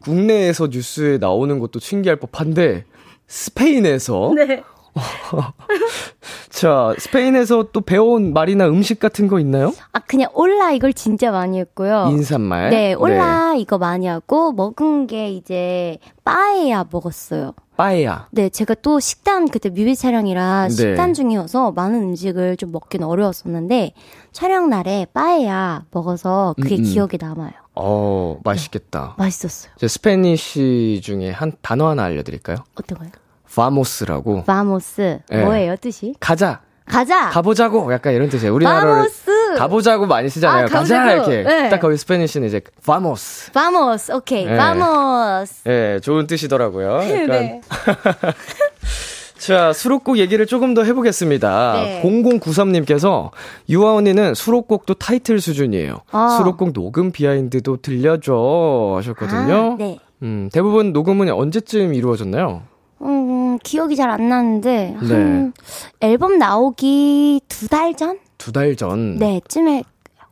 [0.00, 2.84] 국내에서 뉴스에 나오는 것도 신기할 법한데,
[3.26, 4.62] 스페인에서, 네.
[6.50, 9.72] 자, 스페인에서 또 배워온 말이나 음식 같은 거 있나요?
[9.92, 12.08] 아 그냥 올라 이걸 진짜 많이 했고요.
[12.10, 12.70] 인사말.
[12.70, 17.52] 네, 올라 이거 많이 하고 먹은 게 이제 빠에야 먹었어요.
[17.76, 18.26] 빠에야.
[18.32, 20.74] 네, 제가 또 식단 그때 뮤비 촬영이라 네.
[20.74, 23.92] 식단 중이어서 많은 음식을 좀 먹기는 어려웠었는데
[24.32, 26.84] 촬영 날에 빠에야 먹어서 그게 음, 음.
[26.84, 27.52] 기억에 남아요.
[27.76, 29.14] 어, 맛있겠다.
[29.16, 29.72] 맛있었어요.
[29.76, 32.56] 제 Spanish 중에 한 단어 하나 알려드릴까요?
[32.74, 33.10] 어떤 거요?
[33.58, 34.44] Vamos라고.
[34.44, 35.44] Vamos 네.
[35.44, 36.14] 뭐예요 뜻이?
[36.20, 36.60] 가자!
[36.86, 37.28] 가자.
[37.30, 37.92] 가보자고!
[37.92, 38.54] 약간 이런 뜻이에요.
[38.54, 39.54] 우리나라를 vamos.
[39.56, 40.66] 가보자고 많이 쓰잖아요.
[40.66, 41.12] 아, 가자!
[41.12, 41.42] 이렇게.
[41.42, 41.68] 네.
[41.68, 43.50] 딱 거기 Spanish는 이제 vamos.
[43.52, 44.12] Vamos.
[44.12, 44.46] 오케이.
[44.46, 44.56] 네.
[44.56, 45.68] Vamos.
[45.68, 47.00] 예, 좋은 뜻이더라고요.
[47.04, 47.28] 약간.
[47.28, 47.60] 네.
[49.38, 51.72] 자, 수록곡 얘기를 조금 더 해보겠습니다.
[51.74, 52.02] 네.
[52.02, 53.30] 0093님께서
[53.68, 56.00] 유아 언니는 수록곡도 타이틀 수준이에요.
[56.10, 56.36] 아.
[56.38, 59.72] 수록곡 녹음 behind도 들려줘 하셨거든요.
[59.72, 59.98] 아, 네.
[60.22, 62.62] 음, 대부분 녹음은 언제쯤 이루어졌나요?
[63.02, 65.06] 음, 기억이 잘 안 나는데 네.
[65.14, 65.52] 한
[66.00, 68.18] 앨범 나오기 두 달 전?
[68.38, 69.16] 두 달 전.
[69.16, 69.82] 네, 쯤에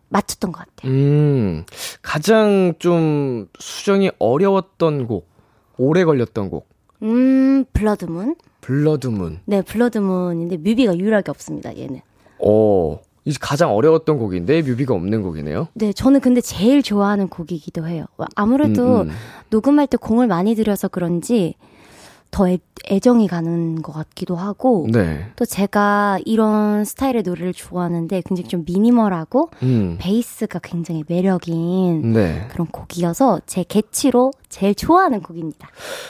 [0.09, 0.93] 맞췄던 것 같아요.
[0.93, 1.65] 음,
[2.03, 5.29] 가장 좀 수정이 어려웠던 곡,
[5.79, 6.69] 오래 걸렸던 곡,
[7.03, 8.37] 음, 블러드문.
[8.61, 9.41] 블러드문.
[9.45, 11.77] 네, 블러드문인데 뮤비가 유일하게 없습니다.
[11.77, 12.01] 얘는.
[12.39, 15.69] 어, 이제 가장 어려웠던 곡인데 뮤비가 없는 곡이네요.
[15.75, 18.07] 네, 저는 근데 제일 좋아하는 곡이기도 해요.
[18.37, 19.15] 아무래도 음, 음.
[19.51, 21.55] 녹음할 때 공을 많이 들여서 그런지
[22.37, 22.59] 더 애,
[22.91, 25.25] 애정이 가는 것 같기도 하고 네.
[25.37, 29.97] 또 제가 이런 스타일의 노래를 좋아하는데 굉장히 좀 미니멀하고 음.
[29.99, 32.47] 베이스가 굉장히 매력인 네.
[32.51, 35.69] 그런 곡이어서 제 개취로 제일 좋아하는 곡입니다.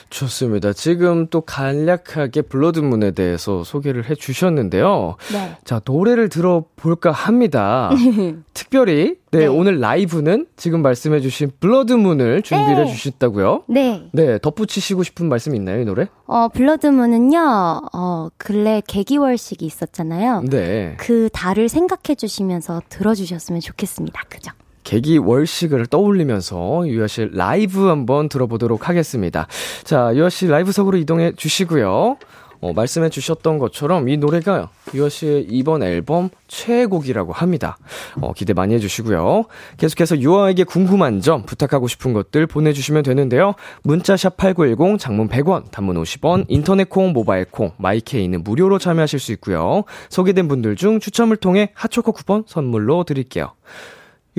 [0.08, 0.72] 좋습니다.
[0.72, 5.16] 지금 또 간략하게 Blood Moon에 대해서 소개를 해 주셨는데요.
[5.32, 5.56] 네.
[5.64, 7.90] 자, 노래를 들어볼까 합니다.
[8.54, 9.46] 특별히, 네, 네.
[9.46, 12.88] 오늘 라이브는 지금 말씀해 주신 Blood Moon을 준비를 네.
[12.88, 13.64] 해 주셨다고요?
[13.66, 14.08] 네.
[14.12, 16.06] 네, 덧붙이시고 싶은 말씀 있나요, 이 노래?
[16.26, 20.44] 어, Blood Moon은요, 어, 근래 개기월식이 있었잖아요.
[20.48, 20.94] 네.
[21.00, 24.22] 그 달을 생각해 주시면서 들어 주셨으면 좋겠습니다.
[24.28, 24.52] 그죠?
[24.86, 29.48] 개기 월식을 떠올리면서 유아 씨 라이브 한번 들어보도록 하겠습니다.
[29.82, 32.16] 자, 유아 씨 라이브석으로 이동해 주시고요.
[32.60, 37.76] 어, 말씀해 주셨던 것처럼 이 노래가 유아 씨의 이번 앨범 최애곡이라고 합니다.
[38.20, 39.46] 어, 기대 많이 해주시고요.
[39.76, 43.54] 계속해서 유아에게 궁금한 점, 부탁하고 싶은 것들 보내주시면 되는데요.
[43.82, 49.82] 문자샵 8910, 장문 100원, 단문 50원, 인터넷 콩, 모바일 콩, 마이케이는 무료로 참여하실 수 있고요.
[50.10, 53.52] 소개된 분들 중 추첨을 통해 핫초코 쿠폰 선물로 드릴게요.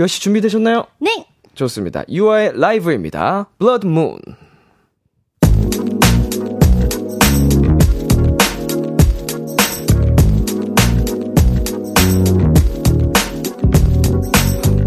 [0.05, 0.85] 씨 준비되셨나요?
[0.99, 1.25] 네!
[1.55, 2.03] 좋습니다.
[2.07, 3.49] 유아의 라이브입니다.
[3.57, 4.19] Blood Moon.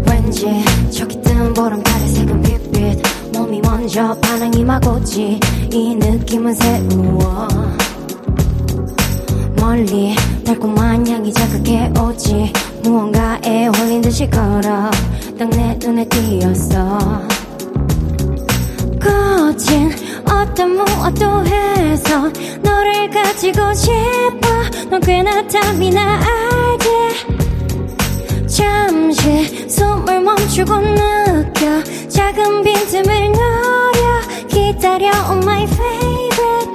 [0.09, 0.45] 왠지
[0.91, 3.01] 저기 뜬 보름달의 색은 빛빛
[3.33, 5.39] 몸이 먼저 반응이 막 오지
[5.73, 7.47] 이 느낌은 새로워
[9.57, 14.89] 멀리 달콤한 향이 자극해 오지 무언가에 홀린 듯이 걸어
[15.37, 16.99] 딱 내 눈에 띄었어
[19.01, 19.91] 거친
[20.25, 22.29] 어떤 무엇도 해서
[22.61, 24.89] 너를 가지고 싶어.
[24.89, 26.87] 넌 꽤나 탐이 나 알지?
[28.47, 31.83] 잠시 숨을 멈추고 느껴.
[32.09, 34.47] 작은 빈틈을 노려.
[34.47, 36.69] 기다려 oh my favorite.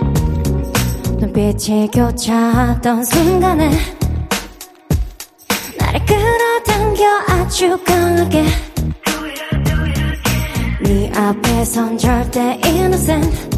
[1.20, 3.70] 눈빛이 교차하던 순간에
[5.96, 8.44] 나를 끌어당겨 아주 강하게.
[10.82, 13.48] 네 앞에선 절대 innocent.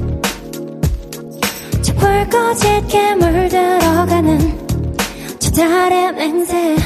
[1.83, 4.69] 저 붉어질게 물들어가는
[5.41, 6.77] 저 달의 맹세.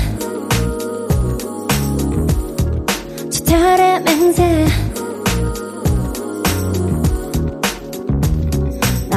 [3.30, 4.81] 저 달의 맹세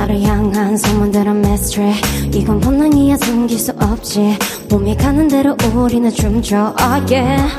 [0.05, 1.91] 나를 향한 소문들은 미스트리
[2.35, 4.37] 이건 본능이야 숨길 수 없지.
[4.69, 7.51] 몸이 가는 대로 우리는 춤춰 oh yeah.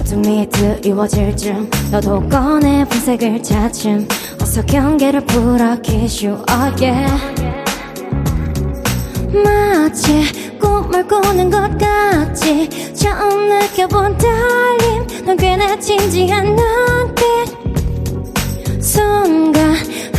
[0.00, 4.08] 어둠이 드리워질 쯤 너도 꺼내 분색을 차츰
[4.40, 7.12] 어서 경계를 풀어 kiss oh yeah.
[9.44, 15.26] 마치 꿈을 꾸는 것 같지 처음 느껴본 떨림.
[15.26, 17.24] 넌 꽤나 진지한 눈빛.
[18.80, 19.74] 순간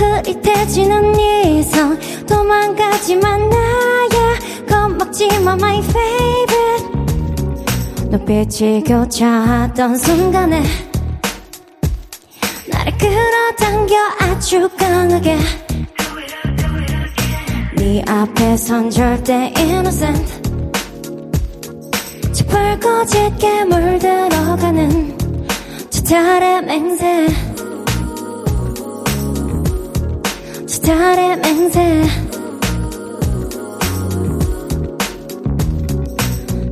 [0.06, 4.40] 흐릿해지는 이성 도망가지만 나야
[4.70, 6.86] 겁먹지마 my favorite.
[8.10, 10.64] 눈빛이 교차하던 순간에
[12.70, 15.38] 나를 끌어당겨 아주 강하게.
[17.78, 20.46] 네 앞에선 절대 innocent.
[22.32, 25.18] 짓밟고 짙게 물들어가는
[25.90, 27.28] 저 달의 맹세
[30.86, 32.04] 달의 맹세.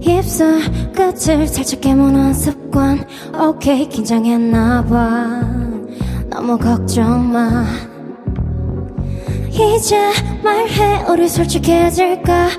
[0.02, 0.62] 입술
[0.93, 3.04] 끝을 살짝 깨무는 습관.
[3.34, 5.41] 오케이 긴장했나봐.
[6.30, 7.65] 너무 걱정 마.
[9.49, 9.97] 이제
[10.43, 12.49] 말해 우리 솔직해질까?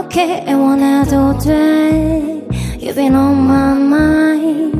[0.00, 2.46] 오케이 애원해도 돼.
[2.78, 4.72] You've been on my mind.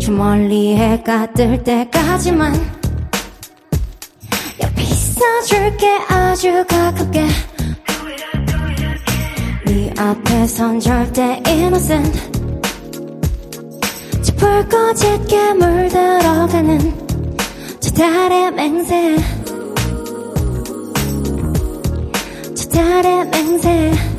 [0.00, 2.81] 저 멀리 해가 뜰 때까지만
[5.22, 7.26] 있어줄게 아주 가깝게.
[9.66, 12.20] 네 앞에선 절대 innocent.
[14.22, 16.94] 짓밟고 짙게 물들어가는
[17.78, 19.16] 저 달의 맹세.
[22.56, 24.11] 저 달의 맹세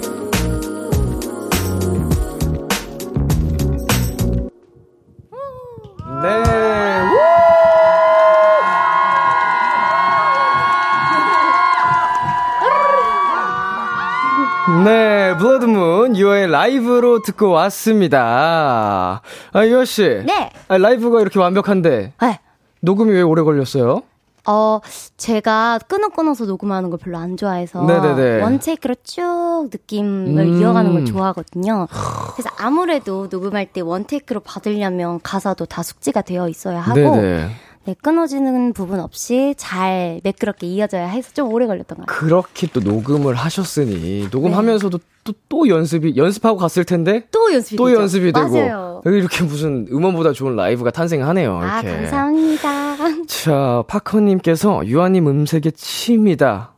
[15.44, 19.22] Blood Moon 유아의 라이브로 듣고 왔습니다.
[19.52, 20.04] 아, 유아 씨.
[20.26, 20.50] 네.
[20.70, 22.40] 아, 라이브가 이렇게 완벽한데 네.
[22.80, 24.04] 녹음이 왜 오래 걸렸어요?
[24.46, 24.80] 어,
[25.18, 28.42] 제가 끊어 끊어서 녹음하는 걸 별로 안 좋아해서 네네네.
[28.42, 30.62] 원테이크로 쭉 느낌을 음.
[30.62, 31.88] 이어가는 걸 좋아하거든요.
[32.34, 37.50] 그래서 아무래도 녹음할 때 원테이크로 받으려면 가사도 다 숙지가 되어 있어야 하고 네네.
[37.86, 42.19] 네, 끊어지는 부분 없이 잘 매끄럽게 이어져야 해서 좀 오래 걸렸던 것 같아요.
[42.19, 48.02] 그렇게 또 녹음을 하셨으니 녹음하면서도 또, 또 연습이 연습하고 갔을 텐데 또 연습이 또 되죠?
[48.02, 49.02] 연습이 되고 맞아요.
[49.06, 51.60] 이렇게 무슨 음원보다 좋은 라이브가 탄생하네요.
[51.62, 51.96] 아, 이렇게.
[51.96, 52.96] 감사합니다.
[53.28, 56.73] 자, 파커님께서 유아님 음색에 치인다.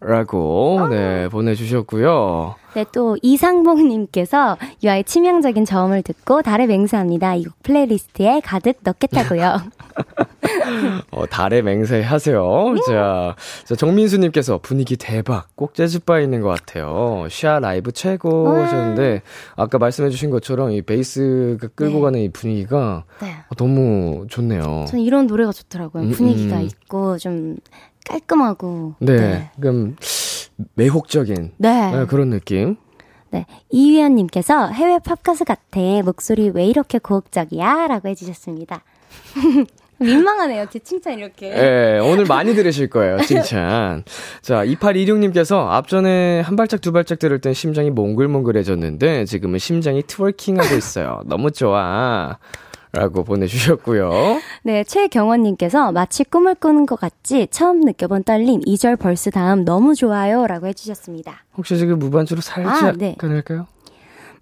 [0.00, 2.54] 라고, 네, 보내주셨고요.
[2.74, 7.34] 네, 또 이상봉님께서 유아의 치명적인 저음을 듣고 달에 맹세합니다.
[7.34, 9.58] 이 곡 playlist에 가득 넣겠다고요.
[11.10, 12.74] 어, 달의 맹세 하세요.
[12.86, 13.34] 자,
[13.64, 15.48] 자, 정민수님께서 분위기 대박.
[15.56, 17.26] 꼭 재즈바 있는 것 같아요.
[17.30, 18.62] 샤 라이브 최고 와.
[18.62, 19.22] 하셨는데,
[19.56, 22.00] 아까 말씀해주신 것처럼 이 베이스가 끌고 네.
[22.02, 23.32] 가는 이 분위기가 네.
[23.48, 24.84] 어, 너무 좋네요.
[24.88, 26.04] 저는 이런 노래가 좋더라고요.
[26.04, 26.62] 음, 분위기가 음.
[26.62, 27.56] 있고 좀
[28.08, 28.94] 깔끔하고.
[28.98, 29.96] 네, 그럼
[30.74, 31.90] 매혹적인 네.
[31.96, 32.76] 네, 그런 느낌.
[33.30, 33.46] 네.
[33.70, 35.80] 이휘연님께서 해외 팝가수 같아.
[36.04, 37.86] 목소리 왜 이렇게 고혹적이야?
[37.86, 38.82] 라고 해주셨습니다.
[40.00, 40.66] 민망하네요.
[40.70, 41.50] 제 칭찬 이렇게.
[41.50, 44.02] 예, 오늘 많이 들으실 거예요, 칭찬.
[44.40, 51.20] 자, 2826님께서 앞전에 한 발짝 두 발짝 들을 땐 심장이 몽글몽글해졌는데 지금은 심장이 트월킹하고 있어요.
[51.26, 52.38] 너무 좋아.
[52.92, 54.40] 라고 보내주셨고요.
[54.64, 60.46] 네, 최경원님께서 마치 꿈을 꾸는 것 같지 처음 느껴본 떨림 2절 verse 다음 너무 좋아요
[60.46, 61.44] 라고 해주셨습니다.
[61.56, 63.14] 혹시 지금 무반주로 살짝 아, 네.
[63.18, 63.66] 가능할까요?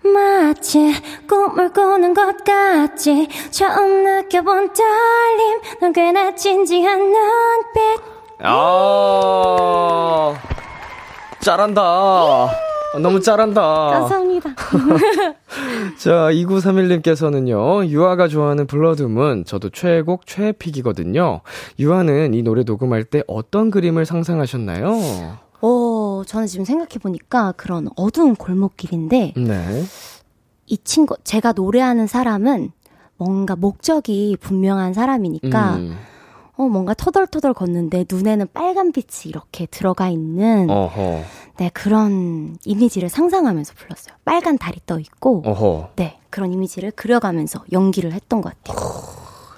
[0.02, 0.94] 마치
[1.28, 8.00] 꿈을 꾸는 것 같지 처음 느껴본 떨림 넌 꽤나 진지한 눈빛
[8.40, 10.34] 아,
[11.40, 12.48] 잘한다.
[13.00, 13.60] 너무 잘한다.
[13.60, 14.54] 감사합니다.
[15.98, 21.40] 자, 2931님께서는요, 유아가 좋아하는 Blood Moon, 저도 최애곡 최애pick이거든요.
[21.78, 25.38] 유아는 이 노래 녹음할 때 어떤 그림을 상상하셨나요?
[25.60, 29.84] 오, 저는 지금 생각해보니까 그런 어두운 골목길인데 네.
[30.66, 32.72] 이 친구, 제가 노래하는 사람은
[33.16, 35.96] 뭔가 목적이 분명한 사람이니까 음,
[36.58, 41.22] 어, 뭔가 터덜터덜 걷는데 눈에는 빨간 빛이 이렇게 들어가 있는 어허,
[41.58, 44.14] 네, 그런 이미지를 상상하면서 불렀어요.
[44.24, 45.90] 빨간 달이 떠 있고 어허.
[45.96, 48.88] 네, 그런 이미지를 그려가면서 연기를 했던 것 같아요.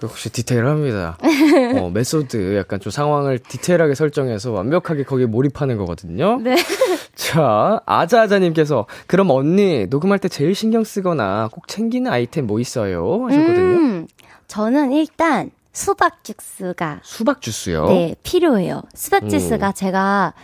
[0.03, 1.19] 역시 디테일합니다.
[1.81, 6.39] 어, 메소드 약간 좀 상황을 디테일하게 설정해서 완벽하게 거기에 몰입하는 거거든요.
[6.39, 6.55] 네.
[7.15, 13.27] 자, 아자아자님께서 그럼 언니 녹음할 때 제일 신경 쓰거나 꼭 챙기는 아이템 뭐 있어요?
[13.27, 13.77] 하셨거든요.
[13.77, 14.07] 음,
[14.49, 17.87] 저는 일단 수박 주스가 수박 주스요.
[17.87, 18.83] 네, 필요해요.
[18.95, 20.35] 수박 주스가 제가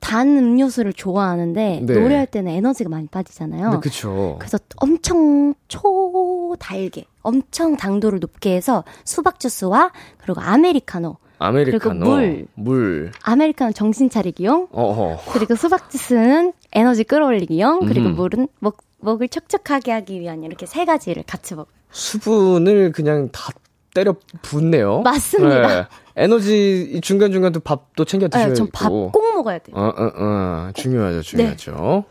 [0.00, 1.94] 단 음료수를 좋아하는데 네.
[1.94, 3.70] 노래할 때는 에너지가 많이 빠지잖아요.
[3.70, 4.36] 네, 그쵸.
[4.38, 12.00] 그래서 엄청 초달게, 엄청 당도를 높게 해서 수박 주스와 그리고 아메리카노, 아메리카노.
[12.00, 12.46] 그리고 물.
[12.54, 13.12] 물.
[13.22, 15.32] 아메리카노 정신 차리기용, 어허.
[15.32, 18.14] 그리고 수박 주스는 에너지 끌어올리기용, 그리고 음.
[18.14, 21.72] 물은 목, 목을 촉촉하게 하기 위한 이렇게 세 가지를 같이 먹어요.
[21.90, 23.52] 수분을 그냥 다
[23.94, 25.00] 때려 붓네요.
[25.02, 25.66] 맞습니다.
[25.66, 25.86] 네.
[26.16, 29.74] 에너지 이 중간 중간 또 밥도 챙겨 드셔야 네, 고 전밥 꼭 먹어야 돼요.
[29.76, 30.70] 어, 어, 어.
[30.74, 31.22] 중요하죠, 네.
[31.22, 32.04] 중요하죠.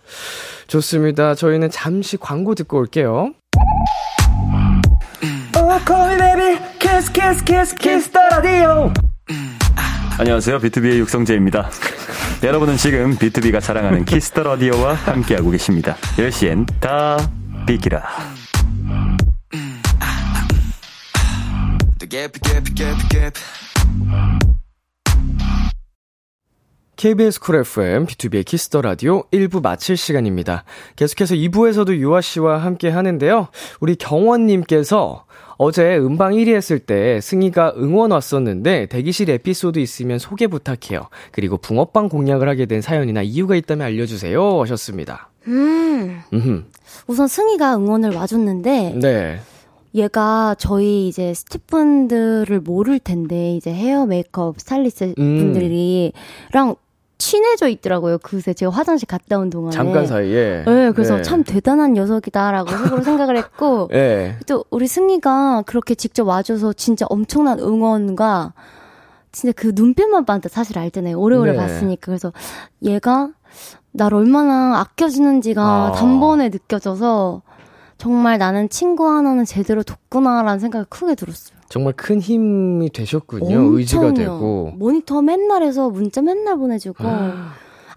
[0.67, 1.35] 좋습니다.
[1.35, 3.33] 저희는 잠시 광고 듣고 올게요.
[10.17, 10.59] 안녕하세요.
[10.59, 11.69] 비투비의 육성재입니다.
[12.43, 15.95] 여러분은 지금 비투비가 자랑하는 Kiss the Radio와 함께하고 계십니다.
[16.17, 17.17] 10시엔 다
[17.65, 18.03] 비키라.
[26.95, 30.63] KBS 쿨 FM, B2B의 키스터 라디오 1부 마칠 시간입니다.
[30.95, 33.49] 계속해서 2부에서도 유아 씨와 함께 하는데요.
[33.79, 35.25] 우리 경원님께서
[35.59, 41.09] 어제 음방 1위 했을 때 승희가 응원 왔었는데 대기실 에피소드 있으면 소개 부탁해요.
[41.31, 44.61] 그리고 붕어빵 공략을 하게 된 사연이나 이유가 있다면 알려주세요.
[44.61, 45.29] 하셨습니다.
[45.47, 46.63] 음, 음흠.
[47.05, 49.39] 우선 승희가 응원을 와줬는데, 네.
[49.95, 55.37] 얘가 저희 이제 스태프분들을 모를 텐데 이제 헤어 메이크업 스타일리스트 음.
[55.37, 56.75] 분들이랑
[57.17, 58.17] 친해져 있더라고요.
[58.19, 59.75] 그새 제가 화장실 갔다 온 동안에.
[59.75, 60.63] 잠깐 사이에.
[60.65, 61.21] 네, 그래서 네.
[61.21, 64.37] 참 대단한 녀석이다라고 속으로 생각을 했고 네.
[64.47, 68.53] 또 우리 승희가 그렇게 직접 와줘서 진짜 엄청난 응원과
[69.31, 71.19] 진짜 그 눈빛만 봐도 사실 알잖아요.
[71.19, 71.57] 오래오래 네.
[71.57, 72.05] 봤으니까.
[72.05, 72.31] 그래서
[72.83, 73.29] 얘가
[73.91, 75.91] 날 얼마나 아껴주는지가 아.
[75.91, 77.41] 단번에 느껴져서
[77.99, 81.59] 정말 나는 친구 하나는 제대로 뒀구나라는 생각이 크게 들었어요.
[81.67, 83.77] 정말 큰 힘이 되셨군요.
[83.77, 84.13] 의지가.
[84.13, 84.71] 되고.
[84.77, 87.03] 모니터 맨날 해서 문자 맨날 보내주고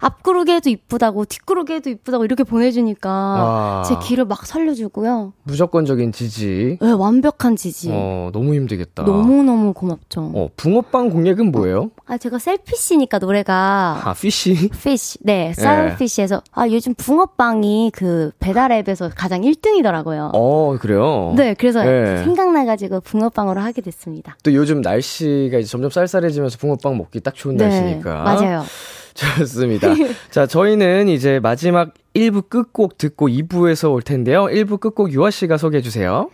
[0.03, 3.83] 앞구르게 해도 이쁘다고 뒷구르게 해도 이쁘다고 이렇게 보내주니까 와.
[3.87, 5.33] 제 길을 막 살려주고요.
[5.43, 6.77] 무조건적인 지지.
[6.81, 7.89] 네, 완벽한 지지.
[7.91, 9.03] 어, 너무 힘들겠다.
[9.03, 10.31] 너무너무 고맙죠.
[10.35, 11.91] 어, 붕어빵 공략은 뭐예요?
[12.05, 14.69] 아, 제가 셀피시니까 노래가 아, 피쉬?
[14.69, 20.31] 피쉬, 네, 셀피시에서 아, 요즘 붕어빵이 그 배달 앱에서 가장 1등이더라고요.
[20.33, 21.33] 어, 그래요?
[21.37, 22.17] 네, 그래서 네.
[22.17, 24.35] 생각나가지고 붕어빵으로 하게 됐습니다.
[24.43, 28.13] 또 요즘 날씨가 이제 점점 쌀쌀해지면서 붕어빵 먹기 딱 좋은 날씨니까.
[28.13, 28.63] 네, 맞아요.
[29.13, 29.89] 좋습니다.
[30.31, 34.45] 자, 저희는 이제 마지막 1부 끝곡 듣고 2부에서 올 텐데요.
[34.45, 36.29] 1부 끝곡 유아 씨가 소개해 주세요.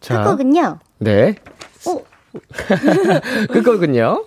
[0.00, 0.78] 자, 끝곡은요.
[0.98, 1.34] 네.
[1.86, 2.02] 오.
[3.52, 4.24] 끝곡은요.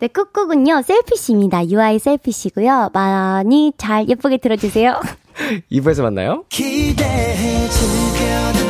[0.00, 0.82] 네, 끝곡은요.
[0.82, 1.68] 셀피시입니다.
[1.68, 2.90] UI 셀피시고요.
[2.92, 5.00] 많이 잘 예쁘게 들어주세요.
[5.70, 6.44] 2부에서 만나요.
[6.48, 8.61] 기대해 즐겨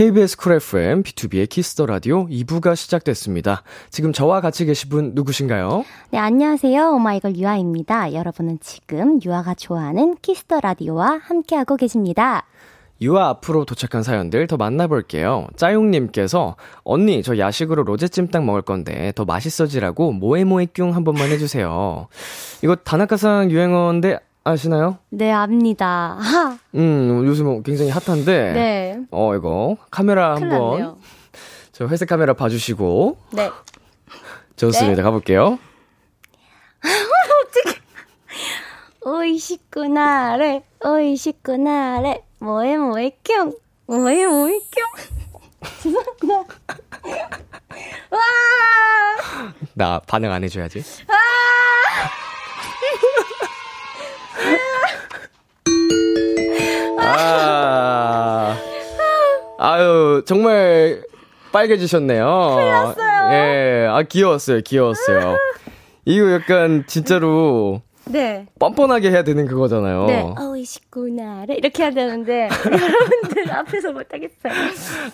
[0.00, 3.62] KBS 쿨 FM, B2B의 키스터 라디오 2부가 시작됐습니다.
[3.90, 5.84] 지금 저와 같이 계신 분 누구신가요?
[6.10, 6.92] 네, 안녕하세요.
[6.92, 8.14] 오마이걸 유아입니다.
[8.14, 12.46] 여러분은 지금 유아가 좋아하는 Kiss the Radio와 함께하고 계십니다.
[13.02, 15.48] 유아 앞으로 도착한 사연들 더 만나볼게요.
[15.56, 22.08] 짜용님께서 언니 저 야식으로 로제찜닭 먹을 건데 더 맛있어지라고 모에모에 뀨한 번만 해주세요.
[22.64, 24.98] 이거 다나카상 유행어인데 아시나요?
[25.10, 26.16] 네, 압니다.
[26.18, 26.58] 하!
[26.74, 28.52] 음 요즘 굉장히 핫한데.
[28.52, 29.00] 네.
[29.10, 30.96] 어 이거 카메라 한번.
[31.72, 33.50] 저 회색 카메라 봐 주시고 네.
[34.56, 35.02] 좋습니다.
[35.02, 35.58] 가볼게요.
[39.02, 43.52] 오이시구나래, 오이시구나래, 뭐해, 뭐해, 뀨.
[43.86, 44.84] 뭐해, 뭐해, 뀨.
[45.82, 46.34] 죄송합니다.
[48.10, 48.18] 와!
[49.74, 50.82] 나 반응 안 해줘야지.
[51.08, 51.12] 아,
[59.58, 61.02] 아유, 정말
[61.52, 62.24] 빨개지셨네요.
[62.24, 62.94] 귀여워요.
[63.32, 65.36] 예, 아, 귀여웠어요, 귀여웠어요.
[66.04, 68.46] 이거 약간 진짜로 네.
[68.58, 70.06] 뻔뻔하게 해야 되는 그거잖아요.
[70.06, 70.34] 네.
[70.60, 71.54] 어이, 식구나래.
[71.54, 74.52] 이렇게 해야 되는데, 여러분들 앞에서 못하겠어요.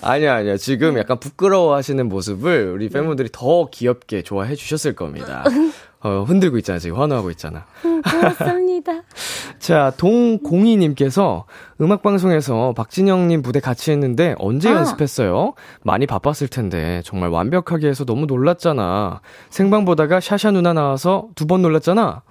[0.03, 0.57] 아니야, 아니야.
[0.57, 5.45] 지금 약간 부끄러워 하시는 모습을 우리 팬분들이 더 귀엽게 좋아해 주셨을 겁니다.
[6.03, 7.65] 어, 흔들고 있잖아, 지금 환호하고 있잖아.
[7.85, 9.03] 음, 고맙습니다.
[9.59, 11.47] 자, 동공이님께서
[11.81, 14.77] 음악방송에서 박진영님 무대 같이 했는데 언제 아.
[14.77, 15.55] 연습했어요?
[15.83, 19.21] 많이 바빴을 텐데 정말 완벽하게 해서 너무 놀랐잖아.
[19.51, 22.23] 생방 보다가 샤샤 누나 나와서 두 번 놀랐잖아.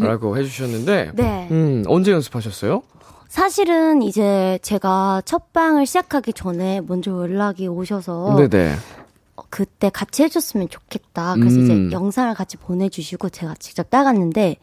[0.00, 1.48] 라고 해주셨는데, 네.
[1.50, 2.51] 음, 언제 연습하셨어요?
[3.28, 8.74] 사실은 이제 제가 첫 방을 시작하기 전에 먼저 연락이 오셔서 네네.
[9.36, 11.34] 어, 그때 같이 해줬으면 좋겠다.
[11.36, 11.64] 그래서 음.
[11.64, 14.56] 이제 영상을 같이 보내주시고 제가 직접 따갔는데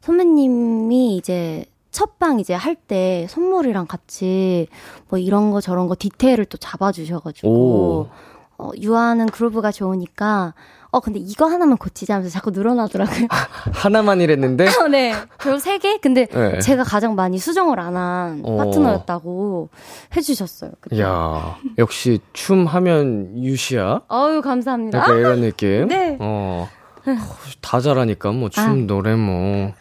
[0.00, 4.66] 선배님이 이제 첫 방 이제 할 때 선물이랑 같이
[5.08, 8.08] 뭐 이런 거 저런 거 디테일을 또 잡아주셔가지고 오.
[8.58, 10.54] 어, 유아는 그루브가 좋으니까
[10.92, 13.26] 어 근데 이거 하나만 고치자 하면서 자꾸 늘어나더라고요.
[13.72, 15.14] 하나만 이랬는데, 어, 네.
[15.38, 15.96] 그리고 세 개?
[15.96, 16.58] 근데 네.
[16.60, 18.56] 제가 가장 많이 수정을 안한 어.
[18.58, 19.70] 파트너였다고
[20.14, 20.72] 해주셨어요.
[20.80, 21.00] 그때.
[21.00, 24.02] 야 역시 춤 하면 유시아?
[24.12, 24.98] 어유 감사합니다.
[24.98, 25.88] 약간 이런 느낌?
[25.88, 26.18] 네.
[26.20, 26.68] 어.
[27.62, 28.68] 다 잘하니까, 뭐, 춤, 아.
[28.86, 29.72] 노래, 뭐.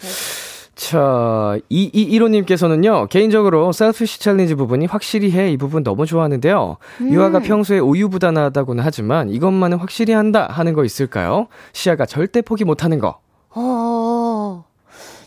[0.82, 6.78] 자, 2215님께서는요, 개인적으로 Selfish 챌린지 부분이 확실히 해, 이 부분 너무 좋아하는데요.
[7.02, 7.14] 음.
[7.14, 11.46] 유아가 평소에 우유부단하다고는 하지만 이것만은 확실히 한다 하는 거 있을까요?
[11.72, 13.20] 시아가 절대 포기 못 하는 거.
[13.52, 14.66] 어,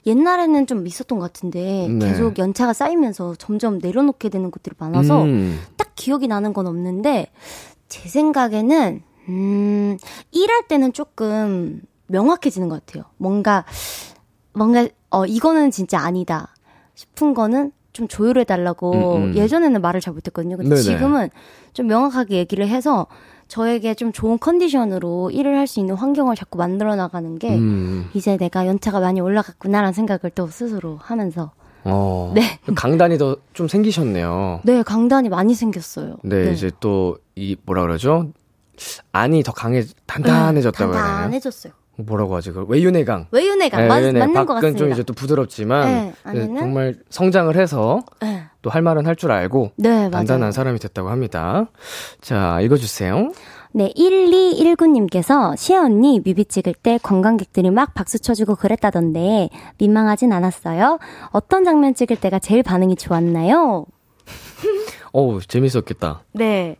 [0.04, 2.08] 옛날에는 좀 있었던 것 같은데 네.
[2.08, 7.30] 계속 연차가 쌓이면서 점점 내려놓게 되는 것들이 많아서 음, 딱 기억이 나는 건 없는데
[7.88, 9.98] 제 생각에는 음,
[10.32, 13.04] 일할 때는 조금 명확해지는 것 같아요.
[13.18, 13.64] 뭔가
[14.54, 16.48] 뭔가 어 이거는 진짜 아니다
[16.94, 19.36] 싶은 거는 좀 조율해 달라고 음, 음.
[19.36, 20.56] 예전에는 말을 잘 못했거든요.
[20.56, 20.82] 근데 네네.
[20.82, 21.30] 지금은
[21.72, 23.06] 좀 명확하게 얘기를 해서
[23.46, 28.36] 저에게 좀 좋은 컨디션으로 일을 할 수 있는 환경을 자꾸 만들어 나가는 게 음, 이제
[28.36, 31.52] 내가 연차가 많이 올라갔구나라는 생각을 또 스스로 하면서
[31.84, 32.32] 어.
[32.34, 32.58] 네.
[32.74, 34.60] 강단이 더 좀 생기셨네요.
[34.64, 36.16] 네 강단이 많이 생겼어요.
[36.24, 38.32] 네, 이제 또, 이, 뭐라 그러죠?
[39.12, 41.14] 안이 더 강해, 단단해졌다고 해야 되나요?
[41.16, 41.72] 단단해졌어요.
[41.96, 42.50] 뭐라고 하지?
[42.50, 43.28] 그걸 외유내강.
[43.30, 44.18] 외유내가 네, 맞, 외유내.
[44.20, 44.78] 맞는 것 같습니다.
[44.78, 46.46] 좀 이제 또 부드럽지만 네, 네?
[46.58, 50.52] 정말 성장을 해서 네, 또할 말은 할 줄 알고 네 단단한 맞아요.
[50.52, 51.66] 사람이 됐다고 합니다.
[52.20, 53.30] 자, 읽어주세요.
[53.76, 60.98] 네, 1219님께서 시아 언니 뮤비 찍을 때 관광객들이 막 박수 쳐주고 그랬다던데 민망하진 않았어요?
[61.30, 63.86] 어떤 장면 찍을 때가 제일 반응이 좋았나요?
[65.14, 66.24] 어우, 재밌었겠다.
[66.32, 66.76] 네.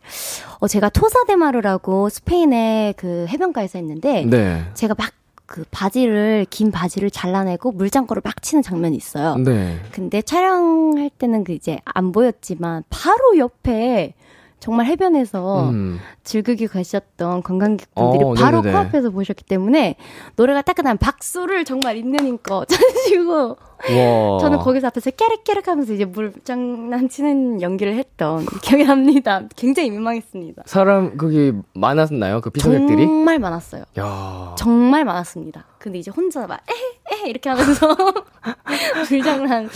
[0.59, 4.63] 어, 제가 토사데마르라고 스페인의 그 해변가에서 했는데 네.
[4.75, 5.11] 제가 막
[5.45, 9.35] 그 바지를 긴 바지를 잘라내고 물장구를 막 치는 장면이 있어요.
[9.37, 9.79] 네.
[9.91, 14.15] 근데 촬영할 때는 그 이제 안 보였지만 바로 옆에
[14.59, 15.99] 정말 해변에서 음.
[16.23, 18.71] 즐기고 가셨던 관광객분들이 어, 바로 네네네.
[18.71, 19.95] 코앞에서 보셨기 때문에
[20.37, 24.39] 노래가 따끈한 박수를 정말 있는 힘껏 쳐주시고 와.
[24.39, 29.43] 저는 거기서 앞에서 깨르깨르 하면서 이제 물 장난 치는 연기를 했던 기억이 납니다.
[29.55, 30.63] 굉장히 민망했습니다.
[30.65, 32.41] 사람 거기 많았나요?
[32.41, 33.05] 그 피서객들이?
[33.05, 33.83] 정말 많았어요.
[33.99, 34.55] 야.
[34.57, 35.65] 정말 많았습니다.
[35.77, 37.95] 근데 이제 혼자 막 에헤 에헤 이렇게 하면서
[39.07, 39.69] 물장난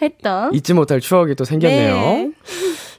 [0.00, 1.94] 했던 잊지 못할 추억이 또 생겼네요.
[1.94, 2.32] 네.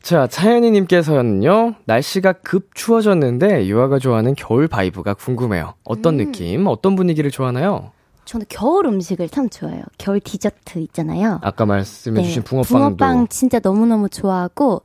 [0.02, 5.76] 자, 차연이님께서는요, 날씨가 급 추워졌는데, 유아가 좋아하는 겨울 vibe가 궁금해요.
[5.84, 6.26] 어떤 음.
[6.26, 7.92] 느낌, 어떤 분위기를 좋아하나요?
[8.32, 9.84] 저는 겨울 음식을 참 좋아해요.
[9.98, 11.40] 겨울 디저트 있잖아요.
[11.42, 12.96] 아까 말씀해주신 네, 붕어빵도.
[12.96, 14.84] 붕어빵 진짜 너무너무 좋아하고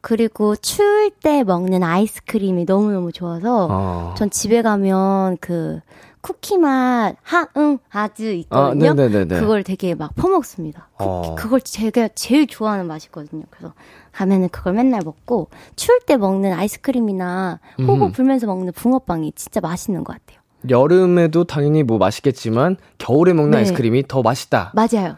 [0.00, 4.14] 그리고 추울 때 먹는 아이스크림이 너무너무 좋아서 어.
[4.18, 5.78] 전 집에 가면 그
[6.22, 8.94] 쿠키 맛 하응 하즈 아, 있거든요.
[8.94, 9.38] 네네네네.
[9.38, 10.88] 그걸 되게 막 퍼먹습니다.
[10.98, 11.36] 어.
[11.38, 13.44] 그걸 제가 제일 좋아하는 맛이거든요.
[13.50, 13.74] 그래서
[14.10, 18.10] 가면은 그걸 맨날 먹고 추울 때 먹는 아이스크림이나 음.
[18.10, 20.37] 불면서 먹는 붕어빵이 진짜 맛있는 것 같아요.
[20.68, 23.58] 여름에도 당연히 뭐 맛있겠지만, 겨울에 먹는 네.
[23.58, 24.72] 아이스크림이 더 맛있다.
[24.74, 25.16] 맞아요.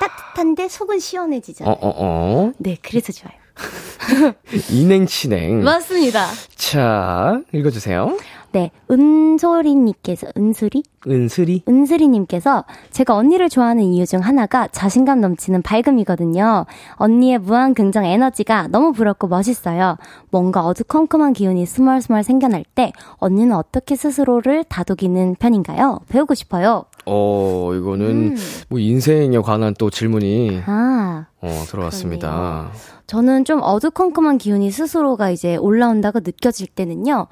[0.00, 1.74] 따뜻한데 속은 시원해지잖아요.
[1.74, 2.52] 어, 어, 어.
[2.58, 3.34] 네, 그래서 좋아요.
[4.70, 5.62] 인행치냉.
[5.62, 6.26] 맞습니다.
[6.56, 8.18] 자, 읽어주세요.
[8.54, 10.84] 네, 은소리님께서, 은수리?
[11.08, 11.64] 은슬이.
[11.68, 16.64] 은슬이님께서 제가 언니를 좋아하는 이유 중 하나가 자신감 넘치는 밝음이거든요.
[16.92, 19.96] 언니의 무한 긍정 에너지가 너무 부럽고 멋있어요.
[20.30, 25.98] 뭔가 어두컴컴한 기운이 스멀스멀 생겨날 때 언니는 어떻게 스스로를 다독이는 편인가요?
[26.08, 26.84] 배우고 싶어요.
[27.06, 28.36] 어, 이거는 음.
[28.68, 32.70] 뭐 인생에 관한 또 질문이 아, 어, 들어왔습니다.
[33.08, 37.26] 저는 좀 어두컴컴한 기운이 스스로가 이제 올라온다고 느껴질 때는요.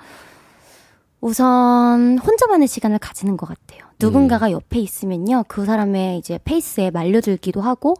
[1.22, 3.80] 우선 혼자만의 시간을 가지는 것 같아요.
[4.00, 5.44] 누군가가 옆에 있으면요.
[5.46, 7.94] 그 사람의 이제 페이스에 말려들기도 하고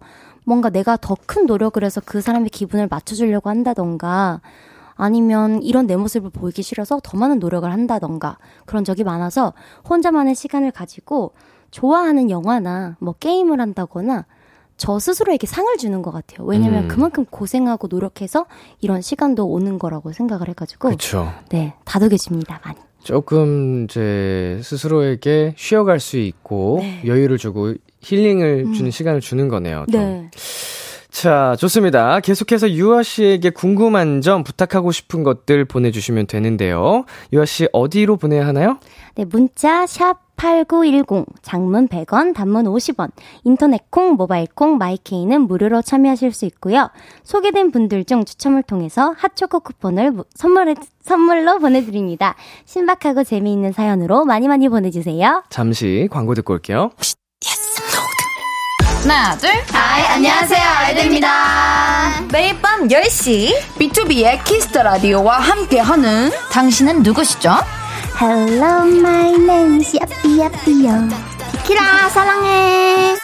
[0.44, 4.40] 뭔가 내가 더 큰 노력을 해서 그 사람의 기분을 맞춰주려고 한다던가
[4.96, 9.52] 아니면 이런 내 모습을 보이기 싫어서 더 많은 노력을 한다던가 그런 적이 많아서
[9.88, 11.32] 혼자만의 시간을 가지고
[11.70, 14.26] 좋아하는 영화나 뭐 게임을 한다거나
[14.76, 16.44] 저 스스로에게 상을 주는 것 같아요.
[16.44, 16.88] 왜냐면 음.
[16.88, 18.46] 그만큼 고생하고 노력해서
[18.80, 21.32] 이런 시간도 오는 거라고 생각을 해가지고 그렇죠.
[21.50, 22.78] 네 다독여집니다 많이.
[23.02, 27.02] 조금 이제 스스로에게 쉬어갈 수 있고 네.
[27.04, 29.84] 여유를 주고 힐링을 주는 시간을 주는 거네요.
[29.90, 30.00] 좀.
[30.00, 30.30] 네.
[31.10, 32.20] 자, 좋습니다.
[32.20, 37.04] 계속해서 유아 씨에게 궁금한 점 부탁하고 싶은 것들 보내주시면 되는데요.
[37.32, 38.78] 유아 씨 어디로 보내야 하나요?
[39.14, 43.10] 네, 문자 샵 8910 장문 100원, 단문 50원.
[43.44, 46.90] 인터넷 콩, 모바일 콩, 마이케이는 무료로 참여하실 수 있고요.
[47.22, 50.74] 소개된 분들 중 추첨을 통해서 핫초코 쿠폰을 무- 선물
[51.04, 52.34] 선물로 보내 드립니다.
[52.64, 55.44] 신박하고 재미있는 사연으로 많이 많이 보내 주세요.
[55.48, 56.90] 잠시 광고 듣고 올게요.
[59.02, 59.48] 하나, 둘.
[59.72, 61.28] Hi, 안녕하세요, 아이들입니다.
[62.32, 67.50] 매일 밤 10시 B2B의 키스터 라디오와 함께하는 당신은 누구시죠?
[68.24, 71.08] Hello, my name is 예삐 예삐요.
[71.66, 73.16] 키라, 사랑해.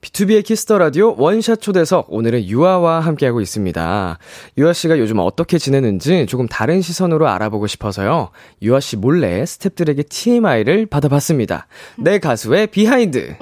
[0.00, 4.18] B2B의 키스터 라디오 원샷 초대석 오늘은 유아와 함께하고 있습니다.
[4.56, 8.30] 유아 씨가 요즘 어떻게 지내는지 조금 다른 시선으로 알아보고 싶어서요.
[8.62, 11.66] 유아 씨 몰래 스탭들에게 TMI를 받아봤습니다.
[11.98, 13.36] 내 가수의 behind.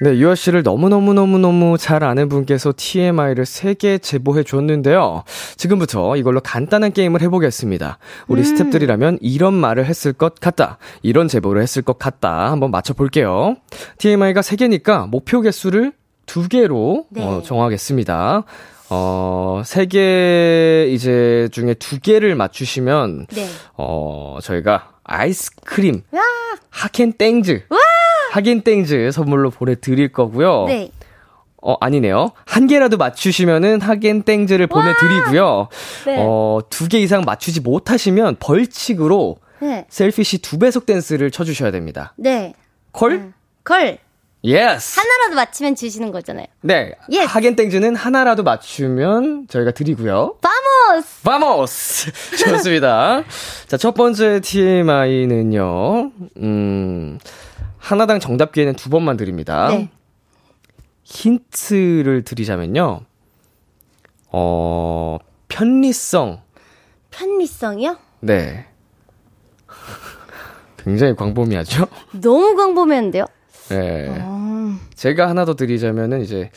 [0.00, 5.22] 네, 유아 씨를 너무너무너무너무 잘 아는 분께서 TMI를 3개 제보해 줬는데요.
[5.56, 7.98] 지금부터 이걸로 간단한 게임을 해보겠습니다.
[8.26, 10.78] 우리 스탭들이라면 이런 말을 했을 것 같다.
[11.02, 12.50] 이런 제보를 했을 것 같다.
[12.50, 13.56] 한번 맞춰볼게요.
[13.98, 15.92] TMI가 3개니까 목표 개수를
[16.26, 17.24] 2개로 네.
[17.24, 18.44] 어, 정하겠습니다.
[18.90, 23.46] 어, 3개 이제 중에 2개를 맞추시면 네.
[23.76, 26.02] 어, 저희가 아이스크림
[26.70, 27.64] 하켄 땡즈
[28.34, 30.64] 하겐 땡즈 선물로 보내드릴 거고요.
[30.66, 30.90] 네.
[31.62, 32.32] 어, 아니네요.
[32.44, 35.68] 한 개라도 맞추시면은 하겐 땡즈를 보내드리고요.
[36.06, 36.16] 네.
[36.18, 39.86] 어, 두 개 이상 맞추지 못하시면 벌칙으로 네.
[39.88, 42.12] Selfish 두 배속 댄스를 쳐주셔야 됩니다.
[42.16, 42.54] 네.
[42.90, 43.32] Call?
[43.62, 43.98] Call.
[44.42, 44.98] Yes!
[45.00, 46.46] 하나라도 맞히면 주시는 거잖아요.
[46.60, 46.92] 네.
[47.10, 47.28] Yes.
[47.32, 50.38] 하겐 땡즈는 하나라도 맞추면 저희가 드리고요.
[50.42, 51.22] Vamos!
[51.22, 52.12] Vamos!
[52.36, 53.22] 좋습니다.
[53.68, 57.18] 자, 첫 번째 TMI는요, 음,
[57.84, 59.68] 하나당 정답 기회는 두 번만 드립니다.
[59.68, 59.90] 네.
[61.02, 63.02] 힌트를 드리자면요,
[64.32, 65.18] 어,
[65.48, 66.40] 편리성.
[67.10, 67.98] 편리성이요?
[68.20, 68.66] 네.
[70.78, 71.86] 굉장히 광범위하죠?
[72.22, 73.26] 너무 광범위한데요?
[73.68, 74.16] 네.
[74.18, 76.50] 어, 제가 하나 더 드리자면은 이제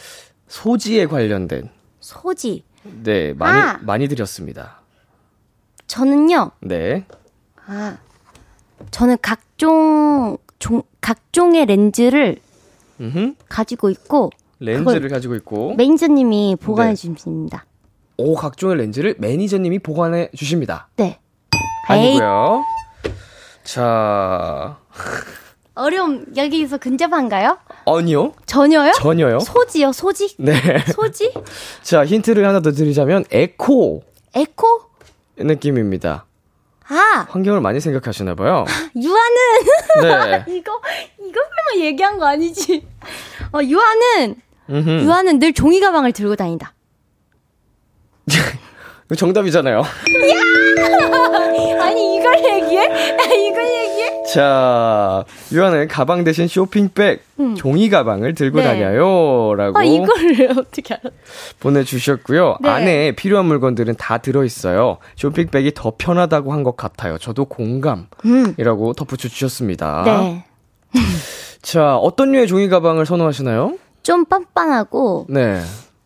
[0.48, 1.70] 소지에 관련된,
[2.00, 2.64] 소지.
[2.84, 3.80] 네, 많이, 아.
[3.82, 4.80] 많이 드렸습니다.
[5.88, 7.06] 저는요, 네.
[7.66, 7.98] 아,
[8.92, 12.38] 저는 각종, 종, 각종의 렌즈를
[13.00, 13.36] 음흠.
[13.50, 15.76] 가지고 있고, 렌즈를 가지고 있고.
[15.76, 16.96] 매니저님이 보관해 네.
[16.96, 17.66] 주십니다.
[18.18, 20.88] 오, 각종의 렌즈를 매니저님이 보관해 주십니다.
[20.96, 21.20] 네.
[21.88, 22.64] 아니고요.
[23.64, 24.78] 자,
[25.76, 27.60] 어려움, 여기서 근접한가요?
[27.86, 28.34] 아니요.
[28.46, 28.94] 전혀요?
[28.94, 29.40] 전혀요.
[29.40, 30.36] 소지요, 소지?
[30.40, 30.54] 네.
[30.94, 31.32] 소지?
[31.84, 34.04] 자, 힌트를 하나 더 드리자면 에코
[34.34, 34.66] 에코?
[35.38, 36.26] 느낌입니다.
[36.90, 38.66] 아, 환경을 많이 생각하시나 봐요.
[38.96, 40.46] 유아는, 네.
[40.56, 40.82] 이거,
[41.18, 42.88] 설마 얘기한 거 아니지?
[43.54, 44.36] 어, 유아는,
[44.70, 45.04] 음흠.
[45.04, 46.74] 유아는 늘 종이 가방을 들고 다닌다.
[49.16, 49.84] 정답이잖아요.
[51.82, 52.86] 아니, 이걸 얘기해?
[53.48, 54.17] 이걸 얘기해?
[54.34, 55.24] 자,
[55.54, 57.24] 유아는 가방 대신 쇼핑백,
[57.56, 58.64] 종이 가방을 들고 네.
[58.66, 59.54] 다녀요.
[59.56, 61.10] 라고 아, 이거를 어떻게 알아?
[61.60, 62.58] 보내주셨고요.
[62.62, 62.70] 네.
[62.70, 64.98] 안에 필요한 물건들은 다 들어있어요.
[65.16, 67.18] 쇼핑백이 더 편하다고 한 것 같아요.
[67.18, 68.94] 저도 공감이라고 음.
[68.98, 70.04] 덧붙여 주셨습니다.
[70.06, 70.46] 네.
[71.62, 73.78] 자, 어떤 류의 종이 가방을 선호하시나요?
[74.04, 75.62] 좀 빤빤하고, 네.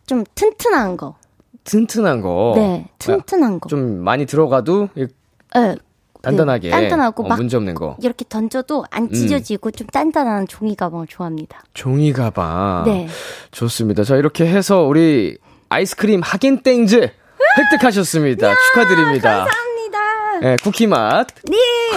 [0.06, 1.16] 좀 튼튼한 거.
[1.64, 2.52] 튼튼한 거.
[2.56, 3.66] 네, 튼튼한 거.
[3.66, 5.06] 어, 좀 많이 들어가도 이-
[5.54, 5.76] 네,
[6.22, 6.70] 단단하게.
[6.70, 7.96] 네, 단단하고 어, 막 문제 없는 거.
[8.00, 11.62] 이렇게 던져도 안 찢어지고 좀 단단한 종이 가방을 좋아합니다.
[11.74, 12.84] 종이 가방.
[12.86, 13.08] 네.
[13.50, 14.04] 좋습니다.
[14.04, 15.36] 자, 이렇게 해서 우리
[15.68, 17.10] 아이스크림 하겐 땡즈
[17.58, 18.54] 획득하셨습니다.
[18.54, 19.44] 축하드립니다.
[19.44, 20.40] 감사합니다.
[20.40, 21.26] 네, 쿠키 맛.
[21.48, 21.56] 네.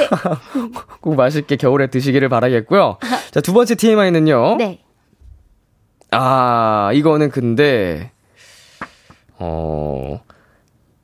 [1.01, 2.97] 꼭 맛있게 겨울에 드시기를 바라겠고요.
[3.31, 4.55] 자, 두 번째 TMI는요.
[4.57, 4.81] 네.
[6.11, 8.11] 아, 이거는 근데,
[9.37, 10.21] 어,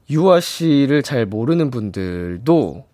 [0.10, 2.86] 유아 씨를 잘 모르는 분들도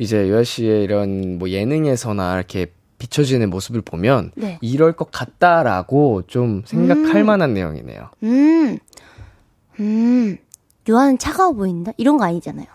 [0.00, 4.58] 이제 유아 씨의 이런 뭐 예능에서나 이렇게 비춰지는 모습을 보면 네.
[4.62, 8.08] 이럴 것 같다라고 좀 생각할 만한 내용이네요.
[8.22, 8.78] 음.
[9.78, 10.38] 음.
[10.88, 11.92] 유아는 차가워 보인다?
[11.98, 12.66] 이런 거 아니잖아요.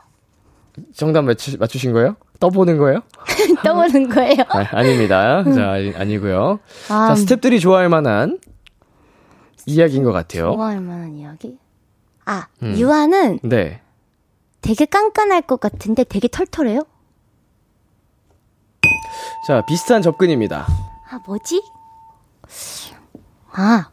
[0.94, 2.16] 정답 맞추, 맞추신 거예요?
[2.40, 3.00] 떠보는 거예요?
[3.64, 4.44] 떠오르는 거예요.
[4.50, 5.44] 아, 아닙니다.
[5.46, 6.60] 자, 아니, 아니 고요.
[6.90, 8.40] 아, 자, 스탭들이 좋아할 만한
[9.66, 10.54] 이야기인 것 같아요.
[10.54, 11.58] 좋아할 만한 이야기?
[12.26, 12.78] 아, 음.
[12.78, 13.82] 유아는 네.
[14.62, 16.82] 되게 깐깐할 것 같은데 되게 털털해요?
[19.46, 20.66] 자, 비슷한 접근입니다.
[21.08, 21.62] 아, 뭐지?
[23.52, 23.89] 아,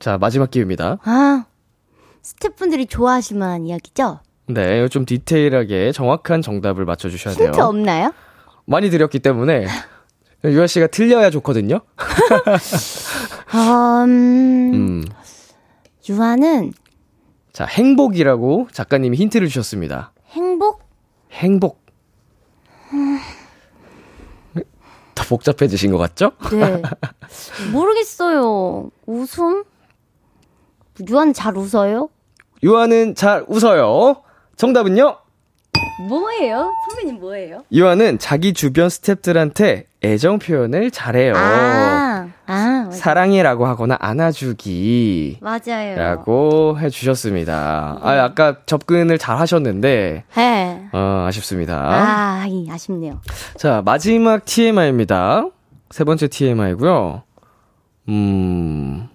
[0.00, 0.98] 자, 마지막 기회입니다.
[1.04, 1.44] 아.
[2.22, 4.18] 스태프분들이 좋아하실 만한 이야기죠?
[4.48, 7.48] 네, 좀 디테일하게 정확한 정답을 맞춰주셔야 돼요.
[7.48, 8.12] 힌트 없나요?
[8.64, 9.68] 많이 드렸기 때문에
[10.44, 11.80] 유아 씨가 틀려야 좋거든요.
[13.54, 15.04] 음, 음.
[16.08, 16.72] 유아는
[17.52, 20.12] 자, 행복이라고 작가님이 힌트를 주셨습니다.
[20.30, 20.82] 행복?
[21.30, 21.87] 행복.
[25.18, 26.30] 더 복잡해지신 것 같죠?
[26.52, 26.80] 네.
[27.72, 28.88] 모르겠어요.
[29.06, 29.64] 웃음?
[31.08, 32.08] 유아는 잘 웃어요?
[32.62, 34.22] 유아는 잘 웃어요.
[34.56, 35.16] 정답은요?
[36.08, 36.72] 뭐예요?
[36.88, 37.64] 선배님 뭐예요?
[37.72, 41.32] 유아는 자기 주변 스탭들한테 애정 표현을 잘해요.
[41.34, 45.38] 아, 아, 맞- 사랑해라고 하거나 안아주기.
[45.40, 45.96] 맞아요.
[45.96, 47.98] 라고 해주셨습니다.
[48.02, 50.88] 아, 아까 접근을 잘 하셨는데, 네.
[50.92, 51.76] 어, 아쉽습니다.
[51.80, 53.20] 아, 이, 아쉽네요.
[53.56, 55.48] 자, 마지막 TMI입니다.
[55.90, 57.22] 세 번째 TMI고요.
[58.08, 59.08] 음.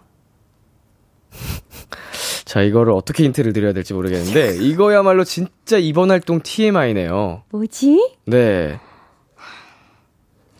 [2.46, 7.44] 자, 이거를 어떻게 힌트를 드려야 될지 모르겠는데, 이거야말로 진짜 이번 활동 TMI네요.
[7.52, 8.16] 뭐지?
[8.26, 8.80] 네.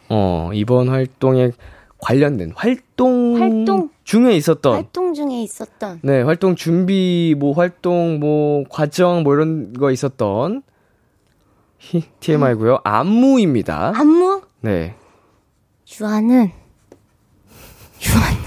[0.10, 1.52] 어, 이번 활동에
[2.04, 3.90] 관련된 활동, 활동?
[4.04, 6.02] 중에 있었던 활동 중에 있었던.
[6.04, 10.62] 네, 활동 준비, 뭐, 활동, 뭐, 과정, 뭐, 이런 거 있었던,
[11.80, 12.80] 히, TMI고요.
[12.84, 13.94] 안무입니다.
[13.96, 14.42] 안무?
[14.62, 14.96] 네.
[16.00, 16.52] 유아는,
[18.06, 18.44] 유아는,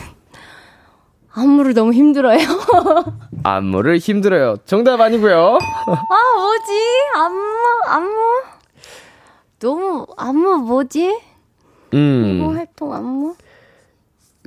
[1.32, 2.38] 안무를 너무 힘들어요.
[3.42, 4.57] 안무를 힘들어요.
[4.66, 6.72] 정답 아니고요 아, 뭐지?
[7.14, 8.42] 안무, 안무?
[9.61, 11.09] 너무, 안무 뭐지?
[11.92, 12.52] 뭐 음.
[12.57, 13.34] 활동 안무?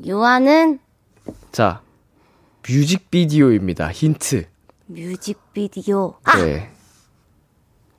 [0.06, 0.80] 유아는
[1.52, 1.82] 자,
[2.68, 3.91] 뮤직비디오입니다.
[3.91, 4.45] 힌트.
[4.88, 6.16] 뮤직비디오.
[6.24, 6.38] 아!
[6.38, 6.72] 네.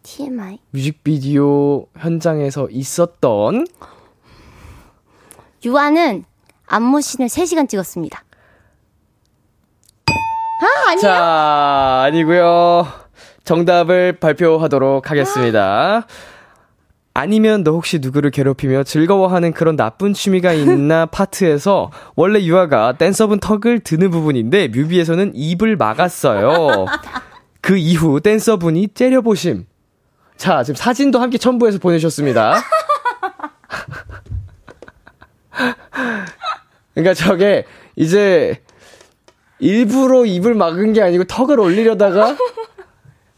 [0.03, 0.59] TMI.
[0.70, 3.66] 뮤직비디오 현장에서 있었던,
[5.64, 6.24] 유아는
[6.66, 8.24] 안무씬을 3시간 찍었습니다.
[10.09, 11.01] 아, 아니에요?
[11.01, 12.86] 자, 아니고요
[13.44, 15.96] 정답을 발표하도록 하겠습니다.
[15.98, 16.07] 아
[17.26, 23.80] 니면 너 혹시 누구를 괴롭히며 즐거워하는 그런 나쁜 취미가 있나 파트에서 원래 유아가 댄서분 턱을
[23.80, 26.86] 드는 부분인데 뮤비에서는 입을 막았어요.
[27.61, 29.66] 그 이후 댄서분이 째려보심.
[30.36, 32.62] 자, 지금 사진도 함께 첨부해서 보내주셨습니다.
[36.94, 38.62] 그러니까 저게 이제
[39.58, 42.36] 일부러 입을 막은 게 아니고 턱을 올리려다가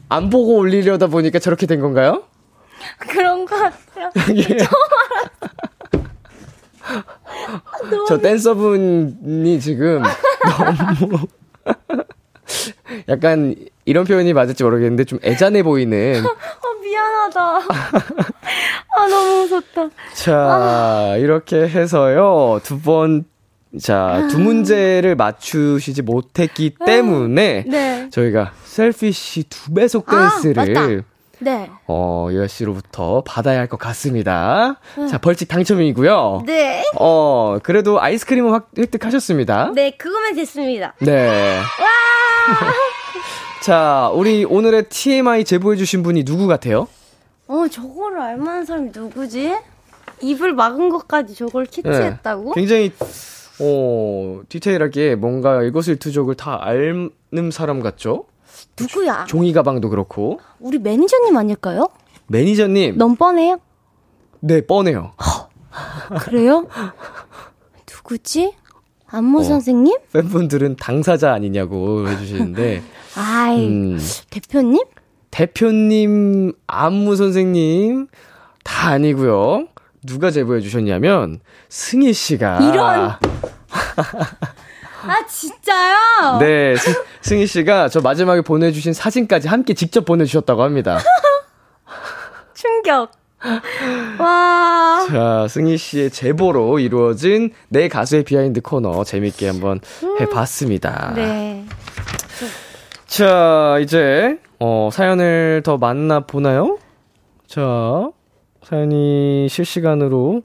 [0.08, 2.22] 안 보고 올리려다 보니까 저렇게 된 건가요?
[2.98, 4.10] 그런 것 같아요.
[4.34, 4.56] 이게
[8.08, 10.02] 저 댄서분이 지금
[11.00, 11.18] 너무
[13.08, 13.54] 약간
[13.84, 17.40] 이런 표현이 맞을지 모르겠는데 좀 애잔해 보이는 아, 미안하다.
[18.94, 19.88] 아, 너무 무섭다.
[20.14, 23.24] 자 이렇게 해서요 두 번
[23.80, 28.08] 자, 두 문제를 맞추시지 못했기 때문에 네.
[28.10, 31.04] 저희가 셀피시 두 배속 아, 댄스를.
[31.42, 31.70] 네.
[31.86, 34.76] 어, 유아 씨로부터 받아야 할 것 같습니다.
[35.10, 36.42] 자, 벌칙 당첨이고요.
[36.46, 36.84] 네.
[36.98, 39.72] 어, 그래도 아이스크림은 확, 획득하셨습니다.
[39.74, 40.94] 네, 그거만 됐습니다.
[41.00, 41.60] 네.
[43.62, 46.88] 자, 우리 오늘의 TMI 제보해주신 분이 누구 같아요?
[47.46, 49.54] 어, 저거를 알만한 사람이 누구지?
[50.20, 52.54] 입을 막은 것까지 저걸 캐치했다고?
[52.54, 52.60] 네.
[52.60, 52.92] 굉장히,
[53.60, 57.10] 어, 디테일하게 뭔가 이것을 투족을 다 아는
[57.52, 58.24] 사람 같죠?
[58.80, 59.24] 누구야?
[59.26, 60.40] 종이 가방도 그렇고.
[60.60, 61.88] 우리 매니저님 아닐까요?
[62.28, 62.96] 매니저님.
[62.98, 63.58] 너무 뻔해요?
[64.40, 65.12] 네, 뻔해요.
[66.20, 66.66] 그래요?
[67.90, 68.54] 누구지?
[69.06, 69.42] 안무 어.
[69.42, 69.98] 선생님?
[70.12, 72.82] 팬분들은 당사자 아니냐고 해주시는데,
[73.16, 73.98] 아이, 음,
[74.30, 74.82] 대표님?
[75.30, 78.06] 대표님, 안무 선생님,
[78.64, 79.68] 다 아니고요.
[80.04, 82.58] 누가 제보해 주셨냐면, 승희 씨가.
[82.72, 83.12] 이런!
[85.06, 86.38] 아, 진짜요?
[86.40, 90.98] 네, 스- 승희 씨가 저 마지막에 보내주신 사진까지 함께 직접 보내주셨다고 합니다.
[92.54, 93.10] 충격.
[94.18, 95.04] 와.
[95.10, 99.80] 자, 승희 씨의 제보로 이루어진 내 가수의 behind 코너 재밌게 한번
[100.20, 101.12] 해봤습니다.
[101.16, 101.64] 네.
[103.06, 106.78] 자, 이제, 어, 사연을 더 만나보나요?
[107.48, 108.08] 자,
[108.62, 110.42] 사연이 실시간으로,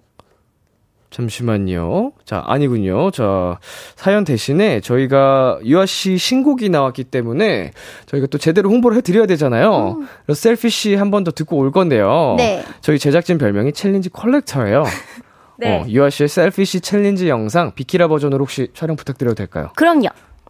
[1.18, 2.12] 잠시만요.
[2.26, 3.10] 자, 아니군요.
[3.12, 3.58] 자,
[3.96, 7.72] 사연 대신에 저희가 유아 씨 신곡이 나왔기 때문에
[8.06, 10.00] 저희가 또 제대로 홍보를 해드려야 되잖아요.
[10.26, 12.36] 그래서 Selfish 한 번 더 듣고 올 건데요.
[12.38, 12.64] 네.
[12.82, 14.84] 저희 제작진 별명이 챌린지 collector예요.
[15.58, 15.80] 네.
[15.82, 19.72] 어, 유아 씨의 Selfish 챌린지 영상 비키라 버전으로 혹시 촬영 부탁드려도 될까요?
[19.76, 20.10] 그럼요.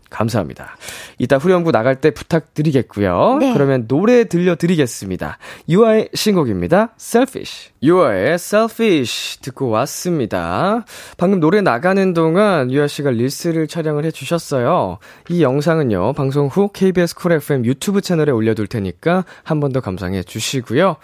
[0.10, 0.78] 감사합니다.
[1.20, 3.38] 이따 후렴구 나갈 때 부탁드리겠고요.
[3.40, 3.54] 네.
[3.54, 5.38] 그러면 노래 들려드리겠습니다.
[5.70, 6.90] 유아의 신곡입니다.
[7.00, 7.70] Selfish.
[7.84, 10.86] 유아의 Selfish 듣고 왔습니다.
[11.18, 14.98] 방금 노래 나가는 동안 유아 씨가 릴스를 촬영을 해주셨어요.
[15.30, 20.24] 이 영상은요, 방송 후 KBS 쿨 FM 유튜브 채널에 올려둘 테니까 한 번 더 감상해
[20.24, 20.96] 주시고요.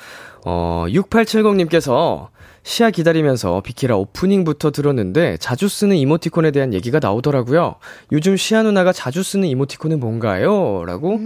[0.46, 2.30] 어, 6870님께서
[2.64, 7.76] 시아 기다리면서 비키라 오프닝부터 들었는데 자주 쓰는 이모티콘에 대한 얘기가 나오더라고요.
[8.12, 10.84] 요즘 시아 누나가 자주 쓰는 이모티콘은 뭔가요?
[10.86, 11.18] 라고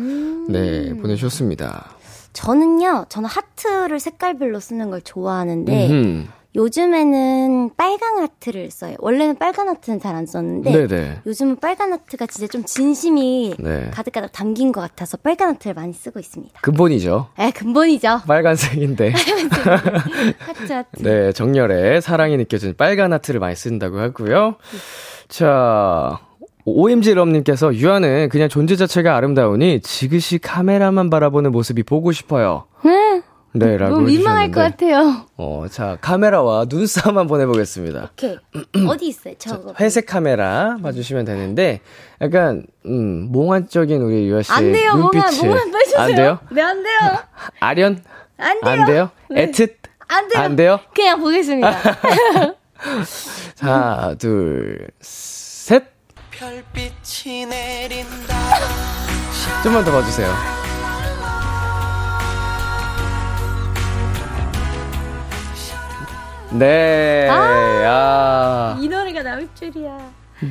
[0.49, 1.91] 네, 보내주셨습니다.
[2.33, 6.27] 저는요, 저는 하트를 색깔별로 쓰는 걸 좋아하는데, 음흠.
[6.58, 8.95] 요즘에는 빨간 하트를 써요.
[8.99, 11.20] 원래는 빨간 하트는 잘 안 썼는데, 네네.
[11.28, 13.91] 요즘은 빨간 하트가 진짜 좀 진심이 네.
[13.93, 16.60] 가득가득 담긴 것 같아서 빨간 하트를 많이 쓰고 있습니다.
[16.62, 17.28] 근본이죠.
[17.38, 18.22] 에, 근본이죠.
[18.28, 19.14] 빨간색인데.
[20.39, 21.03] 하트 하트.
[21.03, 24.55] 네, 정열의 사랑이 느껴지는 빨간 하트를 많이 쓴다고 하고요.
[25.28, 26.20] 자,
[26.66, 32.66] OMG 럼님께서 유아는 그냥 존재 자체가 아름다우니 지그시 카메라만 바라보는 모습이 보고 싶어요.
[32.84, 33.22] 네.
[33.53, 34.61] 네, 라고 너무 민망할 것.
[34.61, 35.25] 같아요.
[35.37, 38.09] 어, 자, 카메라와 눈싸움 한번 해보겠습니다.
[38.13, 38.37] 오케이.
[38.87, 39.33] 어디 있어요?
[39.39, 39.73] 저거.
[39.79, 41.81] 회색 카메라 봐주시면 되는데,
[42.21, 45.47] 약간, 음, 몽환적인 우리 유아 씨의 안 돼요, 몽환, 눈빛을.
[45.49, 46.01] 몽환 빼주세요.
[46.01, 46.39] 안 돼요?
[46.51, 46.99] 네, 안 돼요.
[47.59, 48.03] 아련?
[48.37, 48.71] 안 돼요.
[48.71, 49.09] 안 돼요?
[49.29, 49.51] 네.
[49.51, 49.73] 애틋?
[50.07, 50.43] 안 돼요.
[50.43, 50.79] 안 돼요?
[50.93, 51.71] 그냥 보겠습니다.
[53.59, 55.83] 하나, 둘, 셋.
[56.31, 58.35] 별빛이 내린다
[59.63, 60.66] 좀만 더 봐주세요.
[66.53, 69.97] 네, 아, 이 노래가 나올 줄이야.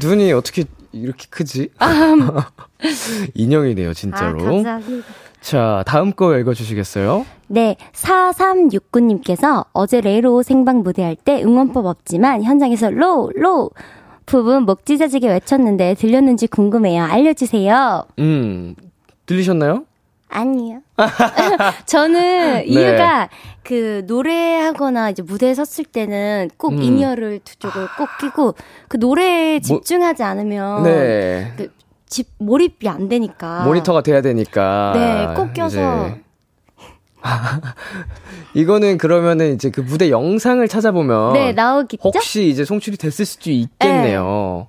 [0.03, 1.70] 눈이 어떻게 이렇게 크지?
[3.34, 4.40] 인형이네요, 진짜로.
[4.40, 5.07] 아, 감사합니다.
[5.40, 7.24] 자, 다음 거 읽어주시겠어요?
[7.49, 13.70] 네, 4369님께서 어제 Lay Low 생방 무대할 때 응원법 없지만 현장에서 low, low!
[14.26, 17.05] 부분 목 찢어지게 외쳤는데 들렸는지 궁금해요.
[17.05, 18.07] 알려주세요.
[18.18, 18.74] 음,
[19.26, 19.84] 들리셨나요?
[20.29, 20.81] 아니요.
[21.87, 23.29] 저는 이유가
[23.62, 26.83] 그 노래하거나 이제 무대에 섰을 때는 꼭 음.
[26.83, 28.55] in-ear를 두 쪽을 꼭 끼고
[28.89, 31.53] 그 노래에 집중하지 않으면 네.
[31.57, 31.77] 그
[32.09, 33.64] 집 몰입이 안 되니까.
[33.64, 34.93] 모니터가 돼야 되니까.
[34.95, 36.09] 네, 꼭 껴서.
[36.09, 36.22] 이제.
[38.55, 41.33] 이거는 그러면은 이제 그 무대 영상을 찾아보면.
[41.33, 42.01] 네, 나오겠죠?
[42.09, 44.68] 혹시 이제 송출이 됐을 수도 있겠네요.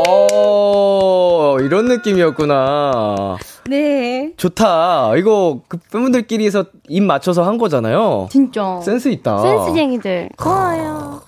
[1.81, 3.37] 이런 느낌이었구나.
[3.67, 4.33] 네.
[4.37, 5.15] 좋다.
[5.17, 8.27] 이거 그 팬분들끼리서 입 맞춰서 한 거잖아요.
[8.31, 8.79] 진짜.
[8.83, 9.41] 센스 있다.
[9.41, 10.29] 센스쟁이들.
[10.37, 11.21] 고마워요.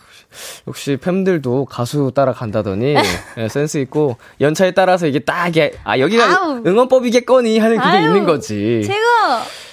[0.67, 2.95] 역시 팬들도 가수 따라간다더니
[3.37, 6.61] 예, 센스 있고 연차에 따라서 이게 딱 이게 아 여기가 아우.
[6.65, 8.81] 응원법이겠거니 하는 그게 아유, 있는 거지.
[8.85, 8.99] 최고!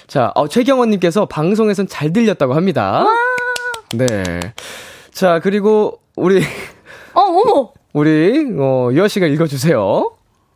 [0.07, 3.05] 자, 어, 최경원님께서 방송에선 잘 들렸다고 합니다.
[3.95, 4.07] 네.
[5.13, 6.43] 자, 그리고 우리
[7.15, 7.73] 어, 어머!
[7.93, 10.11] 우리 어, 유아 씨가 읽어주세요.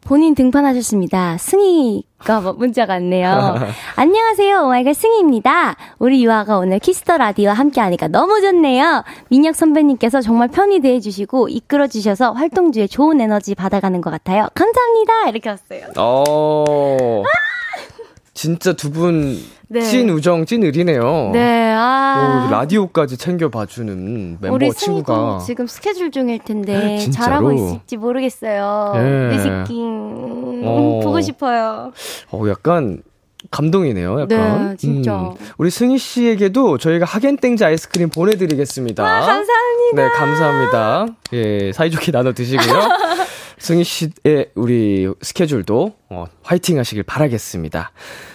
[0.05, 1.39] 본인 등판하셨습니다.
[1.39, 3.55] 승희가 뭐 문자가 왔네요.
[3.97, 4.65] 안녕하세요.
[4.65, 5.77] 오마이걸 승희입니다.
[5.99, 9.03] 우리 유아가 오늘 Kiss the Radio와 함께하니까 너무 좋네요.
[9.31, 14.49] 민혁 선배님께서 정말 편히 대해주시고 이끌어주셔서 활동 중에 좋은 에너지 받아가는 것 같아요.
[14.55, 15.29] 감사합니다.
[15.31, 15.87] 이렇게 왔어요.
[15.97, 17.23] 어.
[18.35, 19.39] 진짜 두 분
[19.69, 19.81] 네.
[19.81, 21.31] 찐 우정, 찐 의리네요.
[21.33, 22.47] 네, 아.
[22.47, 25.43] 오, 라디오까지 챙겨봐주는 멤버 우리 친구가.
[25.45, 27.25] 지금 스케줄 중일 텐데 진짜로?
[27.25, 28.93] 잘하고 있을지 모르겠어요.
[28.97, 29.01] 예.
[29.31, 31.01] 내 새끼 어.
[31.03, 31.93] 보고 싶어요.
[32.31, 33.03] 어, 약간
[33.51, 34.23] 감동이네요.
[34.23, 34.71] 약간.
[34.71, 35.17] 네, 진짜.
[35.21, 35.35] 음.
[35.59, 39.03] 우리 승희 씨에게도 저희가 하겐땡즈 아이스크림 보내드리겠습니다.
[39.03, 39.97] 와, 감사합니다.
[39.97, 41.07] 네, 감사합니다.
[41.35, 42.65] 예, 사이좋게 나눠 드시고요.
[43.59, 47.93] 승희 씨의 우리 스케줄도 어, 화이팅 하시길 바라겠습니다.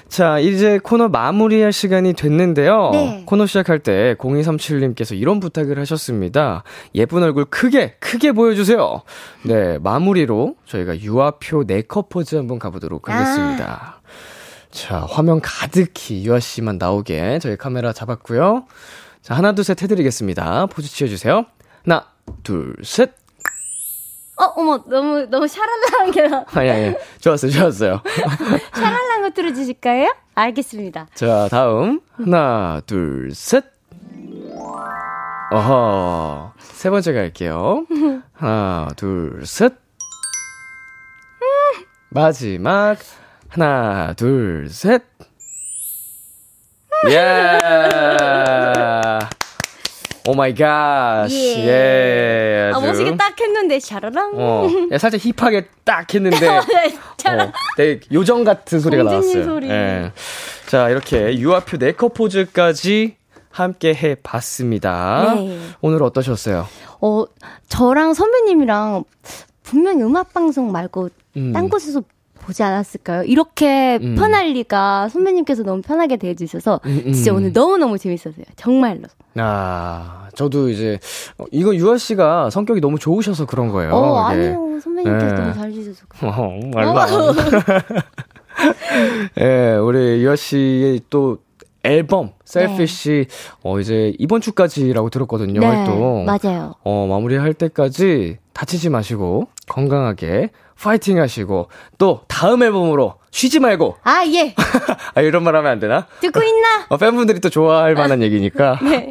[0.09, 2.89] 자, 이제 코너 마무리할 시간이 됐는데요.
[2.91, 3.23] 네.
[3.27, 6.63] 코너 시작할 때 0237님께서 이런 부탁을 하셨습니다.
[6.95, 9.03] 예쁜 얼굴 크게, 크게 보여주세요.
[9.43, 14.01] 네, 마무리로 저희가 유아표 네컷 포즈 한번 가보도록 하겠습니다.
[14.71, 18.65] 자, 화면 가득히 유아 씨만 나오게 저희 카메라 잡았고요.
[19.21, 20.65] 자, 하나, 둘, 셋 해드리겠습니다.
[20.67, 21.45] 포즈 취해주세요.
[21.83, 22.05] 하나,
[22.43, 23.18] 둘, 셋.
[24.39, 26.95] 어, 어머, 너무, 너무 샤랄라한 게, 아니, 아니.
[27.19, 28.01] 좋았어요, 좋았어요.
[28.73, 30.15] 샤랄라한 거 틀어주실까요?
[30.35, 31.07] 알겠습니다.
[31.13, 31.99] 자, 다음.
[32.13, 33.65] 하나, 둘, 셋.
[35.51, 36.53] 어허.
[36.59, 37.85] 세 번째 갈게요.
[38.33, 39.73] 하나, 둘, 셋.
[42.11, 42.97] 마지막.
[43.49, 45.03] 하나, 둘, 셋.
[47.09, 47.57] 예.
[50.29, 51.27] Oh my God.
[51.31, 51.65] 예.
[51.65, 52.71] 예.
[52.71, 52.79] 아.
[52.79, 54.33] 멋있게 딱 했는데, 샤라랑.
[54.35, 56.61] 어, 야, 살짝 힙하게 딱 했는데, 어,
[57.17, 57.51] 샤라랑.
[57.75, 59.43] 되게 요정 같은 소리가 나왔어요.
[59.43, 59.69] 소리.
[59.69, 60.11] 예.
[60.67, 63.15] 자, 이렇게 유아표 네컷 포즈까지
[63.49, 65.33] 함께 해 봤습니다.
[65.35, 65.59] 네.
[65.81, 66.67] 오늘 어떠셨어요?
[67.01, 67.25] 어,
[67.67, 69.03] 저랑 선배님이랑
[69.63, 71.53] 분명히 음악 방송 말고 음.
[71.53, 72.03] 딴 곳에서
[72.49, 73.23] 보지 않았을까요?
[73.23, 74.15] 이렇게 음.
[74.15, 77.13] 편할 리가 선배님께서 너무 편하게 대해주셔서 음, 음.
[77.13, 78.45] 진짜 오늘 너무너무 재밌었어요.
[78.55, 79.03] 정말로.
[79.35, 80.97] 아, 저도 이제,
[81.37, 83.93] 어, 이건 유아 씨가 성격이 너무 좋으셔서 그런 거예요.
[83.93, 84.47] 어, 이게.
[84.47, 84.79] 아니요.
[84.81, 85.41] 선배님께서 네.
[85.41, 86.05] 너무 잘 해주셔서.
[86.23, 88.03] 어, 하네.
[89.39, 91.37] 예, 우리 유아 씨의 또
[91.83, 93.27] 앨범, 셀피시,
[93.63, 96.25] 어, 이제 이번 주까지라고 들었거든요, 활동.
[96.25, 96.73] 네, 맞아요.
[96.83, 100.49] 어, 마무리할 때까지 다치지 마시고, 건강하게
[100.81, 101.67] 파이팅 하시고,
[101.97, 104.55] 또 다음 앨범으로 쉬지 말고, 아, 예.
[105.15, 106.07] 아, 이런 말 하면 안 되나?
[106.19, 106.85] 듣고 있나?
[106.89, 108.79] 어, 팬분들이 또 좋아할 만한 얘기니까.
[108.81, 109.09] 네.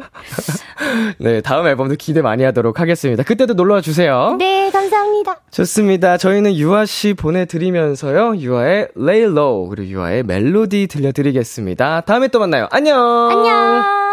[1.19, 3.23] 네, 다음 앨범도 기대 많이 하도록 하겠습니다.
[3.23, 4.35] 그때도 놀러 와 주세요.
[4.39, 5.37] 네, 감사합니다.
[5.51, 6.17] 좋습니다.
[6.17, 8.37] 저희는 유아 씨 보내드리면서요.
[8.37, 12.01] 유아의 Lay Low 그리고 유아의 멜로디 들려드리겠습니다.
[12.01, 12.67] 다음에 또 만나요.
[12.71, 12.97] 안녕.
[13.31, 14.08] 안녕.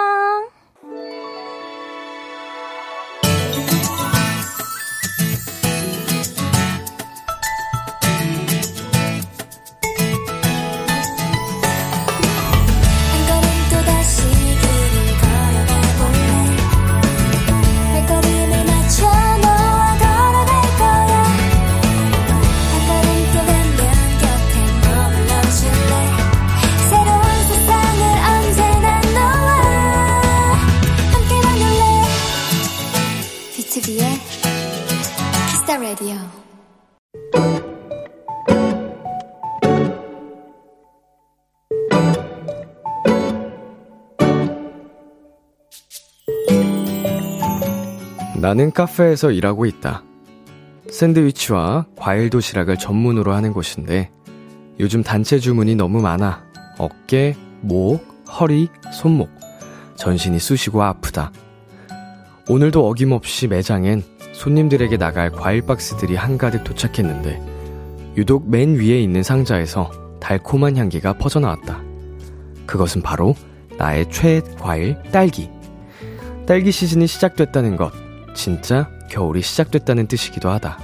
[35.66, 36.16] The Radio
[48.40, 50.04] 나는 카페에서 일하고 있다.
[50.88, 54.12] 샌드위치와 과일 도시락을 전문으로 하는 곳인데
[54.78, 56.44] 요즘 단체 주문이 너무 많아.
[56.78, 58.06] 어깨, 목,
[58.38, 59.30] 허리, 손목.
[59.96, 61.32] 전신이 쑤시고 아프다.
[62.48, 67.40] 오늘도 어김없이 매장엔 손님들에게 나갈 과일 박스들이 한가득 도착했는데
[68.16, 71.82] 유독 맨 위에 있는 상자에서 달콤한 향기가 퍼져나왔다.
[72.66, 73.34] 그것은 바로
[73.78, 75.50] 나의 최애 과일 딸기.
[76.46, 77.92] 딸기 시즌이 시작됐다는 것.
[78.34, 80.78] 진짜 겨울이 시작됐다는 뜻이기도 하다.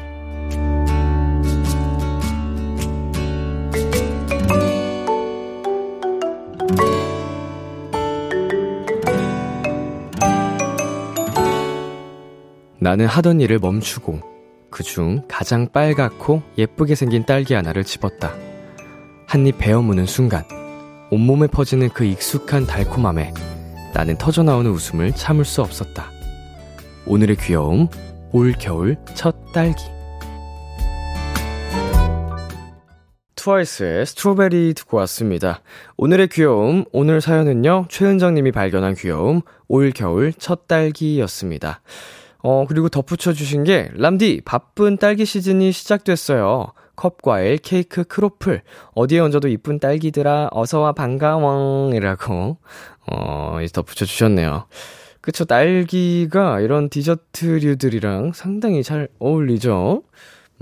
[12.93, 14.21] 나는 하던 일을 멈추고
[14.71, 18.35] 그 중 가장 빨갛고 예쁘게 생긴 딸기 하나를 집었다.
[19.27, 20.45] 한 입 베어 무는 순간
[21.11, 23.33] 온몸에 퍼지는 그 익숙한 달콤함에
[23.95, 26.11] 나는 터져나오는 웃음을 참을 수 없었다.
[27.07, 27.89] 오늘의 귀여움,
[28.31, 29.83] 올 겨울 첫 딸기.
[33.37, 35.63] 트와이스의 스트로베리 듣고 왔습니다.
[35.97, 41.81] 오늘의 귀여움, 오늘 사연은요, 최은정님이 발견한 귀여움, 올 겨울 첫 딸기였습니다.
[42.43, 46.73] 어, 그리고 덧붙여 주신 게, 람디, 바쁜 딸기 시즌이 시작됐어요.
[46.97, 48.63] 컵 과일, 케이크, 크로플,
[48.95, 51.93] 어디에 얹어도 이쁜 딸기들아, 어서와 반가워.
[51.95, 52.59] 이라고,
[53.11, 54.67] 어, 덧붙여 주셨네요.
[55.21, 60.03] 그쵸, 딸기가 이런 디저트류들이랑 상당히 잘 어울리죠?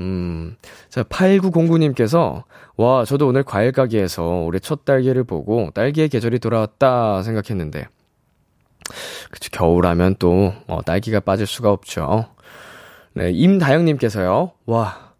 [0.00, 0.56] 음,
[0.90, 2.44] 자, 8909님께서,
[2.76, 7.86] 와, 저도 오늘 과일 가게에서 올해 첫 딸기를 보고 딸기의 계절이 돌아왔다 생각했는데,
[9.30, 12.26] 그쵸, 겨울하면 또, 어, 딸기가 빠질 수가 없죠.
[13.14, 15.14] 네, 임다영님께서요, 와,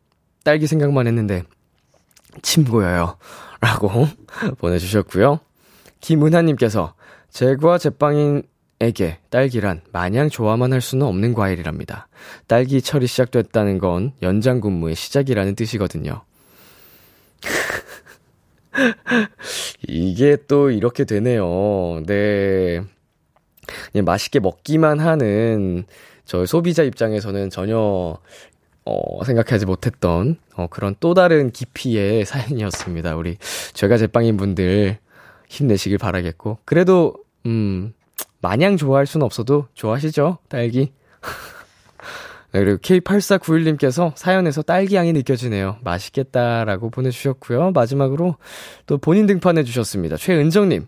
[0.45, 1.45] 딸기 생각만 했는데,
[2.43, 3.17] 침 고여요.
[3.61, 3.91] 라고
[4.59, 5.41] 보내주셨고요.
[6.01, 6.95] 김은하님께서,
[7.31, 12.09] 제과 제빵인에게 딸기란 마냥 좋아만 할 수는 없는 과일이랍니다.
[12.49, 16.23] 딸기 철이 시작됐다는 건 연장 근무의 시작이라는 뜻이거든요.
[19.87, 22.03] 이게 또 이렇게 되네요.
[22.07, 22.83] 네.
[23.93, 25.85] 그냥 맛있게 먹기만 하는
[26.25, 28.17] 저희 소비자 입장에서는 전혀
[28.85, 33.17] 어, 생각하지 못했던 어, 그런 또 다른 깊이의 사연이었습니다.
[33.17, 33.37] 우리
[33.73, 34.99] 제가 제빵인 분들
[35.49, 37.15] 힘내시길 바라겠고 그래도
[37.47, 37.93] 음
[38.41, 40.93] 마냥 좋아할 수는 없어도 좋아하시죠 딸기.
[42.53, 45.77] 네, 그리고 K8491님께서 사연에서 딸기 향이 느껴지네요.
[45.83, 47.71] 맛있겠다라고 보내주셨고요.
[47.73, 48.37] 마지막으로
[48.87, 50.17] 또 본인 등판해 주셨습니다.
[50.17, 50.87] 최은정님.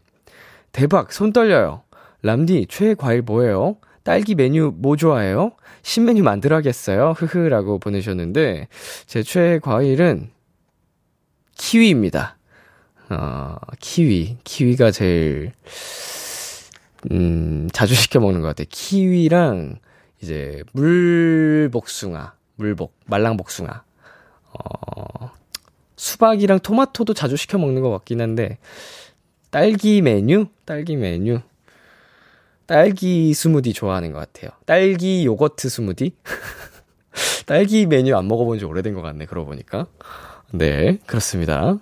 [0.72, 1.82] 대박, 손 떨려요.
[2.22, 3.76] 람디, 최애 과일 뭐예요?
[4.04, 5.52] 딸기 메뉴 뭐 좋아해요?
[5.82, 7.14] 신메뉴 만들어야겠어요?
[7.16, 8.68] 흐흐라고 보내셨는데,
[9.06, 10.30] 제 최애 과일은
[11.56, 12.38] 키위입니다.
[13.10, 14.38] 어, 키위.
[14.44, 15.52] 키위가 제일,
[17.10, 18.66] 음, 자주 시켜 먹는 것 같아요.
[18.70, 19.78] 키위랑,
[20.22, 22.34] 이제, 물복숭아.
[22.56, 22.94] 물복.
[23.06, 23.82] 말랑복숭아.
[24.52, 25.30] 어,
[25.96, 28.58] 수박이랑 토마토도 자주 시켜 먹는 것 같긴 한데,
[29.50, 30.46] 딸기 메뉴?
[30.64, 31.40] 딸기 메뉴.
[32.66, 34.50] 딸기 스무디 좋아하는 것 같아요.
[34.66, 36.12] 딸기 요거트 스무디?
[37.46, 39.86] 딸기 메뉴 안 먹어본 지 오래된 것 같네, 그러고 보니까.
[40.52, 41.78] 네, 그렇습니다.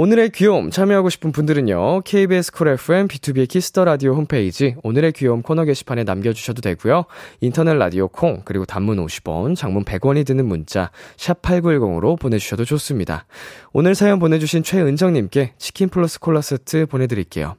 [0.00, 2.02] 오늘의 귀여움 참여하고 싶은 분들은요.
[2.02, 7.06] KBS 쿨 FM 비투비의 키스 더 라디오 홈페이지 오늘의 귀여움 코너 게시판에 남겨 주셔도 되고요.
[7.40, 13.26] 인터넷 라디오 콩 그리고 단문 50원, 장문 100원이 드는 문자 샵 8910으로 보내 주셔도 좋습니다.
[13.72, 17.56] 오늘 사연 보내 주신 최은정 님께 치킨 플러스 콜라 세트 보내 드릴게요.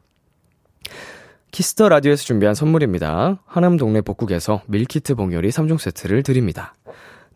[1.52, 3.39] 키스 더 라디오에서 준비한 선물입니다.
[3.45, 6.76] 하남 동네 복국에서 밀키트 복요리 3종 세트를 드립니다.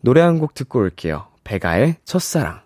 [0.00, 1.26] 노래 한 곡 듣고 올게요.
[1.44, 2.60] 백아의 첫사랑.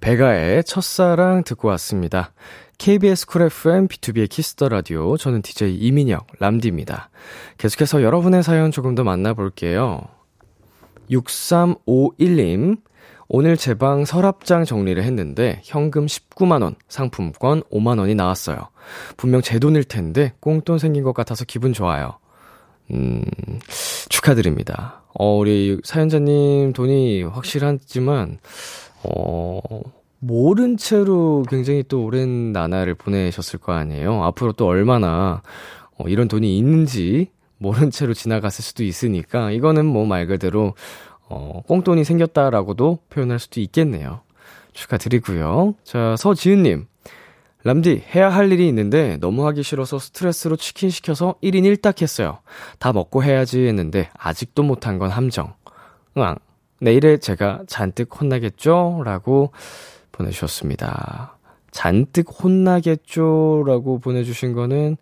[0.00, 2.32] 백아의 첫사랑 듣고 왔습니다.
[2.78, 5.16] KBS 쿨 FM 비투비의 키스 더 라디오.
[5.16, 7.10] 저는 DJ 이민혁, 람디입니다.
[7.58, 10.02] 계속해서 여러분의 사연 조금 더 만나볼게요.
[11.10, 12.78] 6351님.
[13.36, 18.68] 오늘 제 방 서랍장 정리를 했는데 현금 19만원, 상품권 5만원이 나왔어요.
[19.16, 22.20] 분명 제 돈일 텐데 꽁돈 생긴 것 같아서 기분 좋아요.
[22.92, 23.24] 음,
[24.08, 25.02] 축하드립니다.
[25.18, 28.38] 어, 우리 사연자님 돈이 확실하지만,
[29.02, 29.58] 어,
[30.20, 34.22] 모른 채로 굉장히 또 오랜 나날을 보내셨을 거 아니에요.
[34.22, 35.42] 앞으로 또 얼마나,
[35.98, 40.74] 어, 이런 돈이 있는지 모른 채로 지나갔을 수도 있으니까, 이거는 뭐 말 그대로,
[41.34, 44.20] 어, 꽁돈이 생겼다라고도 표현할 수도 있겠네요.
[44.72, 45.74] 축하드리고요.
[45.82, 46.86] 자, 서지은님.
[47.64, 52.38] 람디, 해야 할 일이 있는데 너무 하기 싫어서 스트레스로 치킨 시켜서 1인 1닭 했어요.
[52.78, 55.54] 다 먹고 해야지 했는데 아직도 못한 건 함정.
[56.16, 56.36] 응앙.
[56.80, 59.02] 내일에 제가 잔뜩 혼나겠죠?
[59.04, 59.52] 라고
[60.12, 61.36] 보내주셨습니다.
[61.72, 63.64] 잔뜩 혼나겠죠?
[63.66, 64.98] 라고 보내주신 거는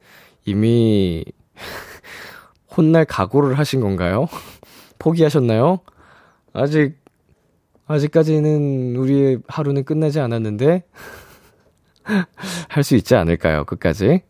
[0.47, 1.25] 이미
[2.75, 4.29] 혼날 각오를 하신 건가요?
[4.99, 5.81] 포기하셨나요?
[6.53, 6.97] 아직,
[7.87, 10.85] 아직까지는 우리의 하루는 끝나지 않았는데,
[12.69, 13.65] 할 수 있지 않을까요?
[13.65, 14.23] 끝까지.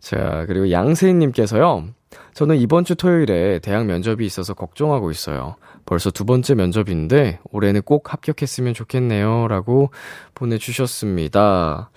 [0.00, 1.88] 자, 그리고 양세인님께서요.
[2.34, 5.56] 저는 이번 주 토요일에 대학 면접이 있어서 걱정하고 있어요.
[5.86, 9.48] 벌써 두 번째 면접인데 올해는 꼭 합격했으면 좋겠네요.
[9.48, 9.90] 라고
[10.34, 11.90] 보내주셨습니다.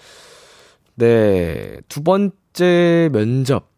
[0.96, 3.71] 네, 두 번째 면접.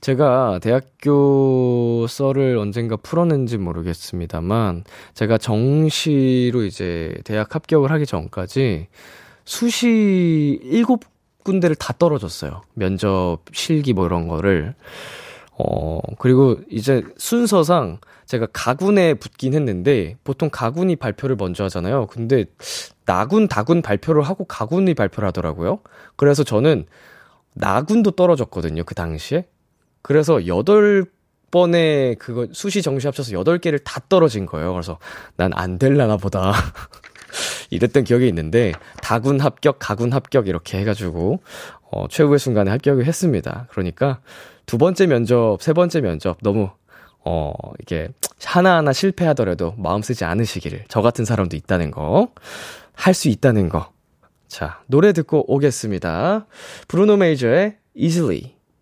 [0.00, 8.88] 제가 대학교 썰을 언젠가 풀었는지 모르겠습니다만, 제가 정시로 이제 대학 합격을 하기 전까지
[9.44, 11.04] 수시 일곱
[11.42, 12.62] 군데를 다 떨어졌어요.
[12.74, 14.74] 면접, 실기 뭐 이런 거를.
[15.58, 22.06] 어, 그리고 이제 순서상 제가 가군에 붙긴 했는데 보통 가군이 발표를 먼저 하잖아요.
[22.06, 22.44] 근데
[23.04, 25.80] 나군, 다군 발표를 하고 가군이 발표를 하더라고요.
[26.16, 26.86] 그래서 저는
[27.54, 28.84] 나군도 떨어졌거든요.
[28.84, 29.46] 그 당시에.
[30.02, 34.72] 그래서 8번에 그거 수시 정시 합쳐서 8개를 다 떨어진 거예요.
[34.72, 34.98] 그래서
[35.36, 36.52] 난 안 될라나 보다.
[37.70, 38.72] 이랬던 기억이 있는데
[39.02, 41.40] 다군 합격, 가군 합격 이렇게 해가지고
[41.92, 43.66] 어, 최후의 순간에 합격을 했습니다.
[43.70, 44.20] 그러니까
[44.66, 46.70] 두 번째 면접, 세 번째 면접 너무
[47.24, 48.08] 어, 이게
[48.44, 52.32] 하나하나 실패하더라도 마음 쓰지 않으시기를 저 같은 사람도 있다는 거,
[52.94, 53.92] 할 수 있다는 거.
[54.48, 56.46] 자, 노래 듣고 오겠습니다.
[56.88, 58.54] 브루노 메이저의 Easily.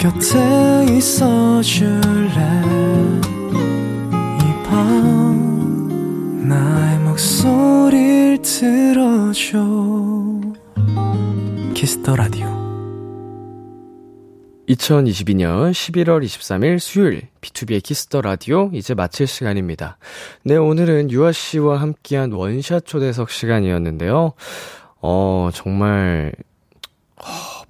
[0.00, 2.30] 곁에 있어줄래
[4.38, 9.58] 이 밤 나의 목소리를 들어줘
[11.74, 12.46] 키스 더 라디오
[14.70, 19.98] 2022년 11월 23일 수요일 비투비의 키스 더 라디오 이제 마칠 시간입니다.
[20.44, 24.32] 네, 오늘은 유아 씨와 함께한 원샷 초대석 시간이었는데요.
[25.02, 26.32] 어, 정말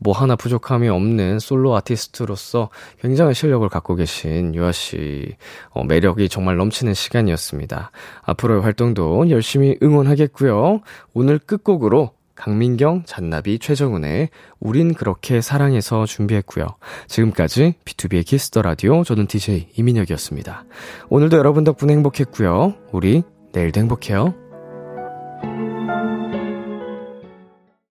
[0.00, 2.70] 뭐 하나 부족함이 없는 솔로 아티스트로서
[3.00, 5.36] 굉장한 실력을 갖고 계신 유아 씨
[5.70, 7.90] 어, 매력이 정말 넘치는 시간이었습니다.
[8.22, 10.80] 앞으로의 활동도 열심히 응원하겠고요.
[11.14, 14.30] 오늘 끝곡으로 강민경, 잔나비, 최정훈의
[14.60, 16.66] 우린 그렇게 사랑해서 준비했고요.
[17.06, 20.64] 지금까지 비투비의 키스 더 라디오 저는 DJ 이민혁이었습니다.
[21.10, 22.76] 오늘도 여러분 덕분에 행복했고요.
[22.92, 23.22] 우리
[23.52, 24.49] 내일도 행복해요.